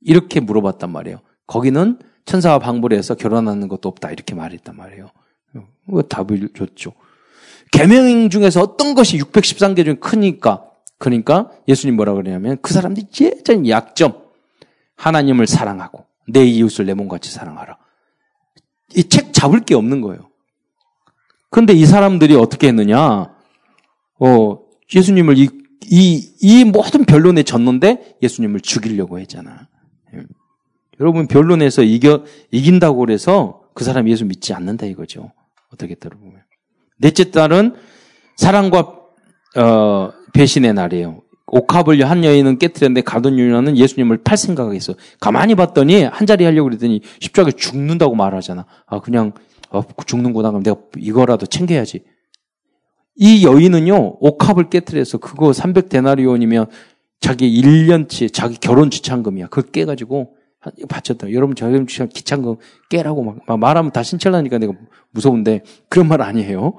이렇게 0.00 0.40
물어봤단 0.40 0.90
말이에요. 0.90 1.18
거기는 1.46 1.98
천사와 2.24 2.58
방불 2.58 2.92
해서 2.94 3.14
결혼하는 3.14 3.68
것도 3.68 3.88
없다. 3.88 4.10
이렇게 4.10 4.34
말했단 4.34 4.76
말이에요. 4.76 5.10
그 5.90 6.06
답을 6.08 6.48
줬죠. 6.56 6.92
계명 7.70 8.30
중에서 8.30 8.60
어떤 8.62 8.94
것이 8.94 9.18
613개 9.18 9.84
중에 9.84 9.94
크니까 9.94 10.64
그러니까 10.98 11.50
예수님 11.68 11.96
뭐라 11.96 12.14
그러냐면 12.14 12.56
그 12.62 12.72
사람들이 12.72 13.06
예전 13.20 13.68
약점 13.68 14.22
하나님을 14.96 15.46
사랑하고 15.46 16.06
내 16.28 16.44
이웃을 16.44 16.86
내 16.86 16.94
몸같이 16.94 17.30
사랑하라. 17.30 17.76
이 18.96 19.02
책 19.04 19.32
잡을 19.32 19.60
게 19.60 19.74
없는 19.74 20.00
거예요. 20.00 20.30
그런데 21.50 21.72
이 21.72 21.84
사람들이 21.84 22.34
어떻게 22.36 22.68
했느냐? 22.68 23.34
어, 24.20 24.58
예수님을 24.94 25.38
이, 25.38 25.48
이, 25.90 26.30
이 26.40 26.64
모든 26.64 27.04
변론에 27.04 27.42
졌는데 27.42 28.16
예수님을 28.22 28.60
죽이려고 28.60 29.18
했잖아. 29.18 29.63
여러분 31.00 31.26
변론에서 31.26 31.82
이겨 31.82 32.24
이긴다고 32.50 32.98
그래서 32.98 33.62
그 33.74 33.84
사람 33.84 34.08
예수 34.08 34.24
믿지 34.24 34.52
않는다 34.54 34.86
이거죠. 34.86 35.32
어떻게 35.72 35.94
들어보면 35.94 36.42
넷째 36.98 37.30
딸은 37.30 37.74
사랑과 38.36 39.00
어, 39.56 40.12
배신의 40.32 40.74
날이에요. 40.74 41.22
옥합을 41.46 42.02
한 42.08 42.24
여인은 42.24 42.58
깨뜨렸는데 42.58 43.02
가던 43.02 43.38
유나는 43.38 43.76
예수님을 43.76 44.18
팔 44.24 44.36
생각했어. 44.36 44.94
가만히 45.20 45.54
봤더니 45.54 46.02
한 46.04 46.26
자리 46.26 46.44
하려고 46.44 46.68
그랬더니 46.68 47.02
십자가에 47.20 47.52
죽는다고 47.52 48.14
말하잖아. 48.14 48.66
아 48.86 49.00
그냥 49.00 49.32
어, 49.70 49.82
죽는구나 50.06 50.50
그럼 50.50 50.62
내가 50.62 50.76
이거라도 50.96 51.46
챙겨야지. 51.46 52.02
이 53.16 53.46
여인은요 53.46 54.16
옥합을 54.20 54.70
깨뜨려서 54.70 55.18
그거 55.18 55.52
300 55.52 55.88
데나리온이면 55.88 56.66
자기 57.20 57.60
1년치 57.62 58.32
자기 58.32 58.56
결혼 58.56 58.90
지참금이야. 58.90 59.46
그거 59.48 59.70
깨가지고 59.70 60.33
바쳤다. 60.88 61.32
여러분 61.32 61.54
저희 61.54 61.84
기창금 61.84 62.56
깨라고 62.88 63.22
막, 63.22 63.36
막 63.46 63.58
말하면 63.58 63.92
다 63.92 64.02
신철나니까 64.02 64.58
내가 64.58 64.72
무서운데 65.10 65.62
그런 65.88 66.08
말 66.08 66.22
아니에요. 66.22 66.74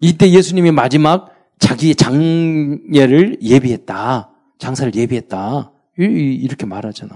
이때 0.00 0.30
예수님이 0.30 0.70
마지막 0.70 1.34
자기의 1.58 1.94
장례를 1.94 3.38
예비했다. 3.42 4.30
장사를 4.58 4.94
예비했다. 4.94 5.72
이렇게 5.96 6.66
말하잖아. 6.66 7.12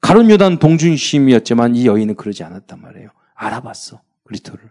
가론 0.00 0.30
유단 0.30 0.58
동중심이었지만 0.58 1.76
이 1.76 1.86
여인은 1.86 2.16
그러지 2.16 2.44
않았단 2.44 2.80
말이에요. 2.80 3.08
알아봤어. 3.34 4.00
그리스도를. 4.24 4.70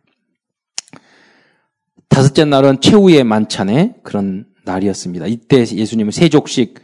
다섯째 2.09 2.45
날은 2.45 2.81
최후의 2.81 3.23
만찬의 3.23 3.95
그런 4.03 4.45
날이었습니다. 4.65 5.27
이때 5.27 5.59
예수님은 5.59 6.11
세족식, 6.11 6.79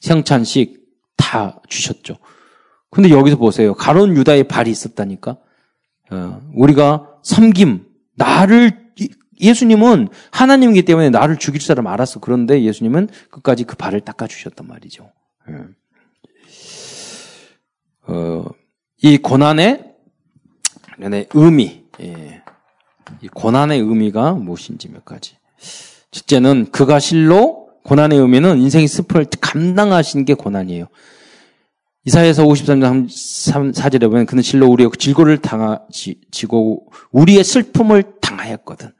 성찬식 0.00 0.80
다 1.16 1.60
주셨죠. 1.68 2.16
근데 2.90 3.10
여기서 3.10 3.36
보세요. 3.36 3.74
가론 3.74 4.16
유다의 4.16 4.44
발이 4.44 4.70
있었다니까. 4.70 5.36
어, 6.10 6.40
우리가 6.54 7.08
섬김, 7.22 7.86
나를 8.16 8.90
예수님은 9.40 10.08
하나님이기 10.30 10.84
때문에 10.84 11.10
나를 11.10 11.38
죽일 11.38 11.60
사람 11.62 11.86
알았어. 11.86 12.20
그런데 12.20 12.62
예수님은 12.62 13.08
끝까지 13.30 13.64
그 13.64 13.76
발을 13.76 14.00
닦아주셨단 14.02 14.66
말이죠. 14.66 15.10
예. 15.48 15.54
어, 18.06 18.44
이 19.02 19.18
고난의 19.18 19.94
의미, 21.32 21.84
예. 22.00 22.42
이 23.22 23.28
고난의 23.28 23.80
의미가 23.80 24.34
무엇인지 24.34 24.90
몇 24.90 25.04
가지. 25.04 25.36
첫째는 26.10 26.70
그가 26.70 26.98
실로 26.98 27.70
고난의 27.84 28.18
의미는 28.18 28.58
인생의 28.58 28.88
습을 28.88 29.26
감당하신 29.40 30.24
게 30.24 30.34
고난이에요. 30.34 30.86
이사에서 32.04 32.44
53장 32.44 33.08
4절에 33.74 34.08
보면 34.08 34.26
그는 34.26 34.42
실로 34.42 34.68
우리의 34.68 34.90
질고를 34.96 35.38
당하지고 35.38 36.86
우리의 37.12 37.44
슬픔을 37.44 38.14
당하였거든. 38.20 38.90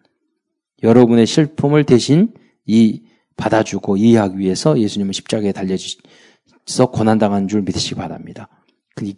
여러분의 0.82 1.26
슬픔을 1.26 1.84
대신 1.84 2.34
이 2.66 3.02
받아주고 3.36 3.96
이해하기 3.96 4.38
위해서 4.38 4.78
예수님은 4.78 5.12
십자가에 5.12 5.52
달려져서 5.52 6.90
고난당한 6.92 7.48
줄 7.48 7.62
믿으시기 7.62 7.94
바랍니다. 7.94 8.48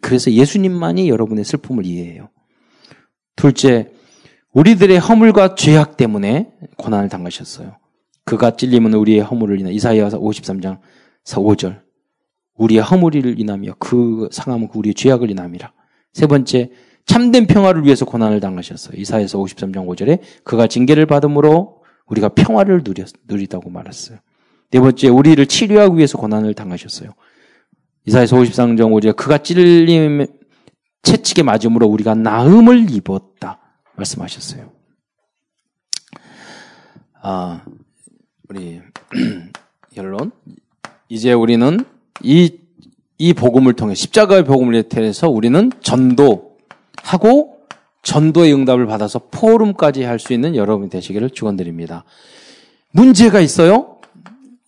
그래서 0.00 0.30
예수님만이 0.30 1.08
여러분의 1.08 1.44
슬픔을 1.44 1.84
이해해요. 1.84 2.28
둘째, 3.34 3.90
우리들의 4.52 4.96
허물과 4.98 5.56
죄악 5.56 5.96
때문에 5.96 6.52
고난을 6.76 7.08
당하셨어요. 7.08 7.78
그가 8.24 8.54
찔림은 8.54 8.94
우리의 8.94 9.20
허물을 9.20 9.58
인하 9.58 9.72
이사야 9.72 10.08
53장 10.10 10.78
4, 11.24 11.40
5절. 11.40 11.80
우리의 12.56 12.82
허물을 12.82 13.38
인하며 13.38 13.74
그 13.78 14.28
상함은 14.30 14.68
그 14.68 14.78
우리의 14.78 14.94
죄악을 14.94 15.30
인함이라. 15.30 15.72
세 16.12 16.26
번째, 16.26 16.70
참된 17.06 17.46
평화를 17.46 17.84
위해서 17.84 18.04
고난을 18.04 18.40
당하셨어요. 18.40 18.98
이사에서 18.98 19.38
53장 19.38 19.86
5절에 19.86 20.20
그가 20.44 20.66
징계를 20.66 21.06
받음으로 21.06 21.82
우리가 22.06 22.28
평화를 22.30 22.82
누렸, 22.84 23.08
누리다고 23.26 23.70
말했어요. 23.70 24.18
네 24.70 24.80
번째, 24.80 25.08
우리를 25.08 25.44
치료하기 25.46 25.96
위해서 25.96 26.18
고난을 26.18 26.54
당하셨어요. 26.54 27.10
이사에서 28.06 28.36
53장 28.36 28.92
5절에 28.92 29.16
그가 29.16 29.38
찔림, 29.38 30.26
채찍에 31.02 31.42
맞음으로 31.42 31.86
우리가 31.86 32.14
나음을 32.14 32.90
입었다. 32.90 33.58
말씀하셨어요. 33.96 34.70
아, 37.22 37.64
우리, 38.48 38.80
결론. 39.94 40.32
이제 41.08 41.32
우리는 41.32 41.84
이, 42.22 42.52
이 43.18 43.32
복음을 43.32 43.72
통해, 43.74 43.94
십자가의 43.94 44.44
복음을 44.44 44.82
통해서 44.84 45.28
우리는 45.30 45.70
전도하고 45.80 47.58
전도의 48.02 48.52
응답을 48.54 48.86
받아서 48.86 49.20
포럼까지 49.30 50.02
할 50.02 50.18
수 50.18 50.32
있는 50.32 50.56
여러분이 50.56 50.90
되시기를 50.90 51.30
축원드립니다. 51.30 52.04
문제가 52.90 53.40
있어요? 53.40 53.98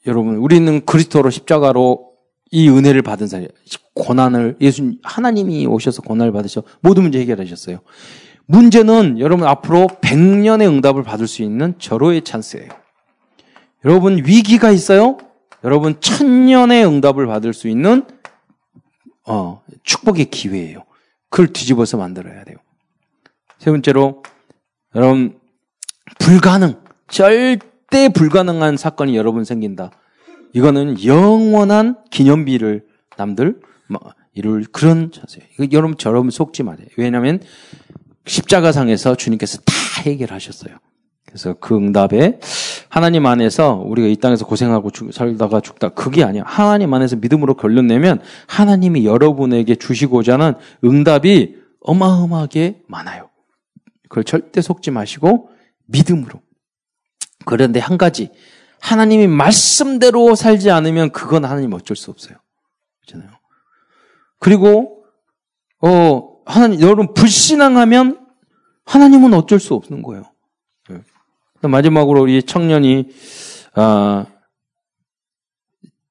여러분, 0.07 0.37
우리는 0.37 0.85
그리스도로 0.85 1.30
십자가로 1.30 2.12
이 2.50 2.68
은혜를 2.68 3.02
받은 3.02 3.26
사람, 3.26 3.48
고난을 3.94 4.57
예수 4.61 4.94
하나님이 5.02 5.66
오셔서 5.66 6.02
고난을 6.02 6.33
받으셔 6.33 6.62
모든 6.80 7.02
문제 7.02 7.18
해결하셨어요. 7.20 7.78
문제는 8.46 9.18
여러분 9.18 9.46
앞으로 9.48 9.88
100년의 10.02 10.68
응답을 10.68 11.02
받을 11.02 11.26
수 11.26 11.42
있는 11.42 11.74
절호의 11.78 12.22
찬스예요. 12.22 12.68
여러분 13.85 14.18
위기가 14.18 14.70
있어요? 14.70 15.16
여러분 15.64 15.98
천년의 16.00 16.87
응답을 16.87 17.27
받을 17.27 17.53
수 17.55 17.68
있는 17.68 18.05
어, 19.27 19.62
축복의 19.83 20.27
기회예요. 20.27 20.85
그걸 21.31 21.53
뒤집어서 21.53 21.96
만들어야 21.96 22.44
돼요. 22.44 22.57
세 23.59 23.70
번째로 23.70 24.22
여러분 24.94 25.40
불가능 26.18 26.77
절대 27.09 28.09
불가능한 28.14 28.77
사건이 28.77 29.16
여러분 29.16 29.44
생긴다. 29.44 29.90
이거는 30.53 31.03
영원한 31.05 31.96
기념비를 32.11 32.87
남들 33.16 33.61
이룰 34.35 34.64
그런 34.64 35.11
자세예요. 35.11 35.48
이거 35.59 35.77
여러분 35.77 35.96
저러분 35.96 36.31
속지 36.31 36.62
마세요. 36.62 36.87
왜냐하면 36.96 37.40
십자가상에서 38.27 39.16
주님께서 39.16 39.59
다 39.59 39.74
해결하셨어요. 40.03 40.77
그래서 41.35 41.55
그 41.55 41.75
응답에 41.75 42.38
하나님 42.88 43.27
안에서 43.27 43.83
우리가 43.85 44.07
이 44.07 44.14
땅에서 44.14 44.47
고생하고 44.47 44.92
죽, 44.92 45.12
살다가 45.12 45.61
죽다 45.61 45.88
그게 45.88 46.23
아니야. 46.23 46.44
하나님 46.47 46.94
안에서 46.94 47.16
믿음으로 47.16 47.55
결론 47.55 47.88
내면 47.88 48.23
하나님이 48.47 49.05
여러분에게 49.05 49.75
주시고자 49.75 50.35
하는 50.35 50.55
응답이 50.85 51.57
어마어마하게 51.81 52.83
많아요. 52.87 53.31
그걸 54.09 54.23
절대 54.23 54.61
속지 54.61 54.92
마시고 54.92 55.51
믿음으로. 55.87 56.40
그런데 57.47 57.81
한 57.81 57.99
가지 57.99 58.31
하나님이 58.79 59.27
말씀대로 59.27 60.37
살지 60.37 60.70
않으면 60.70 61.11
그건 61.11 61.44
하나님 61.44 61.73
어쩔 61.73 61.97
수 61.97 62.12
없어요. 62.12 62.37
그렇잖아요. 63.09 63.37
그리고 64.38 65.05
어 65.81 66.37
하나님 66.47 66.81
여러분 66.81 67.12
불신앙하면 67.12 68.25
하나님은 68.85 69.35
어쩔 69.35 69.59
수 69.59 69.75
없는 69.75 70.03
거예요. 70.03 70.34
마지막으로 71.68 72.22
우리 72.22 72.42
청년이 72.42 73.09
아, 73.74 74.27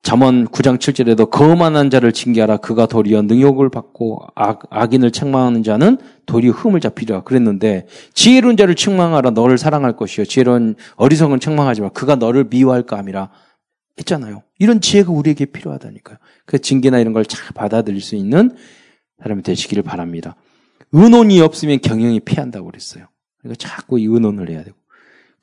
잠언 0.01 0.47
9장 0.47 0.77
7절에도 0.77 1.29
거만한 1.29 1.89
자를 1.89 2.11
징계하라 2.11 2.57
그가 2.57 2.87
도리어 2.87 3.21
능욕을 3.21 3.69
받고 3.69 4.27
악, 4.35 4.63
악인을 4.69 5.11
책망하는 5.11 5.63
자는 5.63 5.97
도리어 6.25 6.51
흠을 6.51 6.81
잡히리라 6.81 7.23
그랬는데 7.23 7.87
지혜로운 8.13 8.57
자를 8.57 8.75
책망하라 8.75 9.29
너를 9.31 9.57
사랑할 9.57 9.95
것이요 9.95 10.25
지혜로운 10.25 10.75
어리석은 10.97 11.39
책망하지 11.39 11.81
마 11.81 11.89
그가 11.89 12.15
너를 12.15 12.45
미워할까 12.49 12.97
함이라 12.97 13.29
했잖아요. 13.99 14.43
이런 14.59 14.81
지혜가 14.81 15.11
우리에게 15.11 15.45
필요하다니까요. 15.45 16.17
그 16.45 16.59
징계나 16.59 16.99
이런 16.99 17.13
걸 17.13 17.23
잘 17.23 17.53
받아들일 17.53 18.01
수 18.01 18.15
있는 18.15 18.55
사람이 19.21 19.43
되시기를 19.43 19.83
바랍니다. 19.83 20.35
은혼이 20.93 21.39
없으면 21.41 21.79
경영이 21.79 22.19
피한다고 22.21 22.65
그랬어요. 22.65 23.07
그러니까 23.39 23.67
자꾸 23.67 23.99
이 23.99 24.07
은혼을 24.07 24.49
해야 24.49 24.63
되고. 24.63 24.77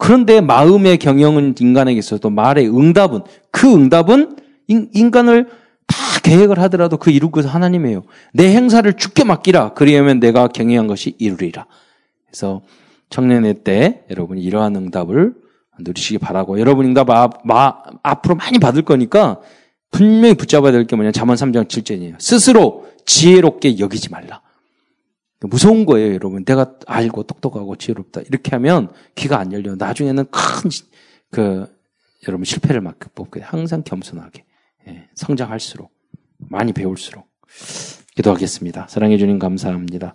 그런데 0.00 0.40
마음의 0.40 0.96
경영은 0.96 1.54
인간에게 1.60 1.98
있어도 1.98 2.30
말의 2.30 2.68
응답은 2.68 3.20
그 3.50 3.72
응답은 3.72 4.36
인 4.66 5.10
간을 5.10 5.46
다 5.86 5.96
계획을 6.22 6.58
하더라도 6.60 6.96
그 6.96 7.10
이룰 7.10 7.30
것은 7.30 7.50
하나님이에요. 7.50 8.04
내 8.32 8.54
행사를 8.54 8.90
죽게 8.92 9.24
맡기라. 9.24 9.74
그리하면 9.74 10.18
내가 10.18 10.48
경영한 10.48 10.86
것이 10.86 11.16
이루리라. 11.18 11.66
그래서 12.26 12.62
청년의 13.10 13.62
때 13.62 14.04
여러분이 14.10 14.40
이러한 14.40 14.74
응답을 14.74 15.34
누리시기 15.80 16.18
바라고 16.18 16.58
여러분 16.58 16.86
응답 16.86 17.10
아, 17.10 17.28
마, 17.44 17.74
앞으로 18.02 18.36
많이 18.36 18.58
받을 18.58 18.82
거니까 18.82 19.40
분명히 19.90 20.34
붙잡아야 20.34 20.72
될 20.72 20.86
게 20.86 20.96
뭐냐. 20.96 21.12
잠언 21.12 21.36
3장 21.36 21.66
7절이에요. 21.68 22.14
스스로 22.18 22.86
지혜롭게 23.04 23.78
여기지 23.78 24.10
말라. 24.10 24.40
무서운 25.40 25.87
거예요, 25.87 26.12
여러분. 26.14 26.44
내가 26.44 26.74
알고 26.87 27.22
똑똑하고 27.22 27.76
지혜롭다. 27.76 28.22
이렇게 28.22 28.50
하면 28.53 28.90
귀가 29.14 29.38
안 29.38 29.53
열려. 29.53 29.74
나중에는 29.74 30.26
큰, 30.31 30.70
그, 31.31 31.66
여러분 32.29 32.44
실패를 32.44 32.83
막 32.83 32.98
극복해 32.98 33.42
항상 33.42 33.83
겸손하게. 33.83 34.44
예, 34.88 35.09
성장할수록. 35.14 35.90
많이 36.37 36.72
배울수록. 36.72 37.26
기도하겠습니다. 38.14 38.87
사랑해 38.88 39.16
주님 39.16 39.38
감사합니다. 39.38 40.14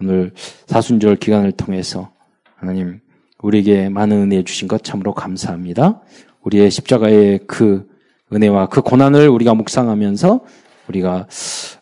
오늘 0.00 0.32
사순절 0.66 1.16
기간을 1.16 1.52
통해서 1.52 2.12
하나님 2.54 3.00
우리에게 3.42 3.88
많은 3.88 4.16
은혜 4.16 4.42
주신 4.44 4.68
것 4.68 4.84
참으로 4.84 5.14
감사합니다. 5.14 6.02
우리의 6.42 6.70
십자가의 6.70 7.40
그 7.46 7.88
은혜와 8.32 8.68
그 8.68 8.82
고난을 8.82 9.28
우리가 9.28 9.54
묵상하면서 9.54 10.44
우리가 10.88 11.26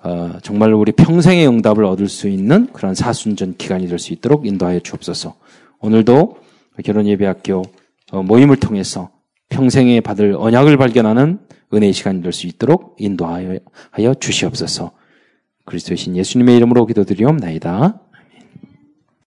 어, 0.02 0.32
정말 0.42 0.72
우리 0.74 0.92
평생의 0.92 1.46
응답을 1.48 1.84
얻을 1.84 2.08
수 2.08 2.28
있는 2.28 2.68
그런 2.72 2.94
사순전 2.94 3.56
기간이 3.56 3.88
될 3.88 3.98
수 3.98 4.12
있도록 4.12 4.46
인도하여 4.46 4.80
주옵소서. 4.80 5.34
오늘도 5.80 6.36
결혼 6.84 7.06
예배학교 7.06 7.62
어, 8.12 8.22
모임을 8.22 8.56
통해서 8.56 9.10
평생에 9.48 10.00
받을 10.00 10.34
언약을 10.38 10.76
발견하는 10.76 11.38
은혜의 11.72 11.92
시간이 11.92 12.22
될 12.22 12.32
수 12.32 12.46
있도록 12.46 12.96
인도하여 12.98 13.58
주시옵소서. 14.20 14.92
그리스도의 15.64 15.96
신 15.96 16.16
예수님의 16.16 16.56
이름으로 16.56 16.86
기도드리옵나이다. 16.86 18.00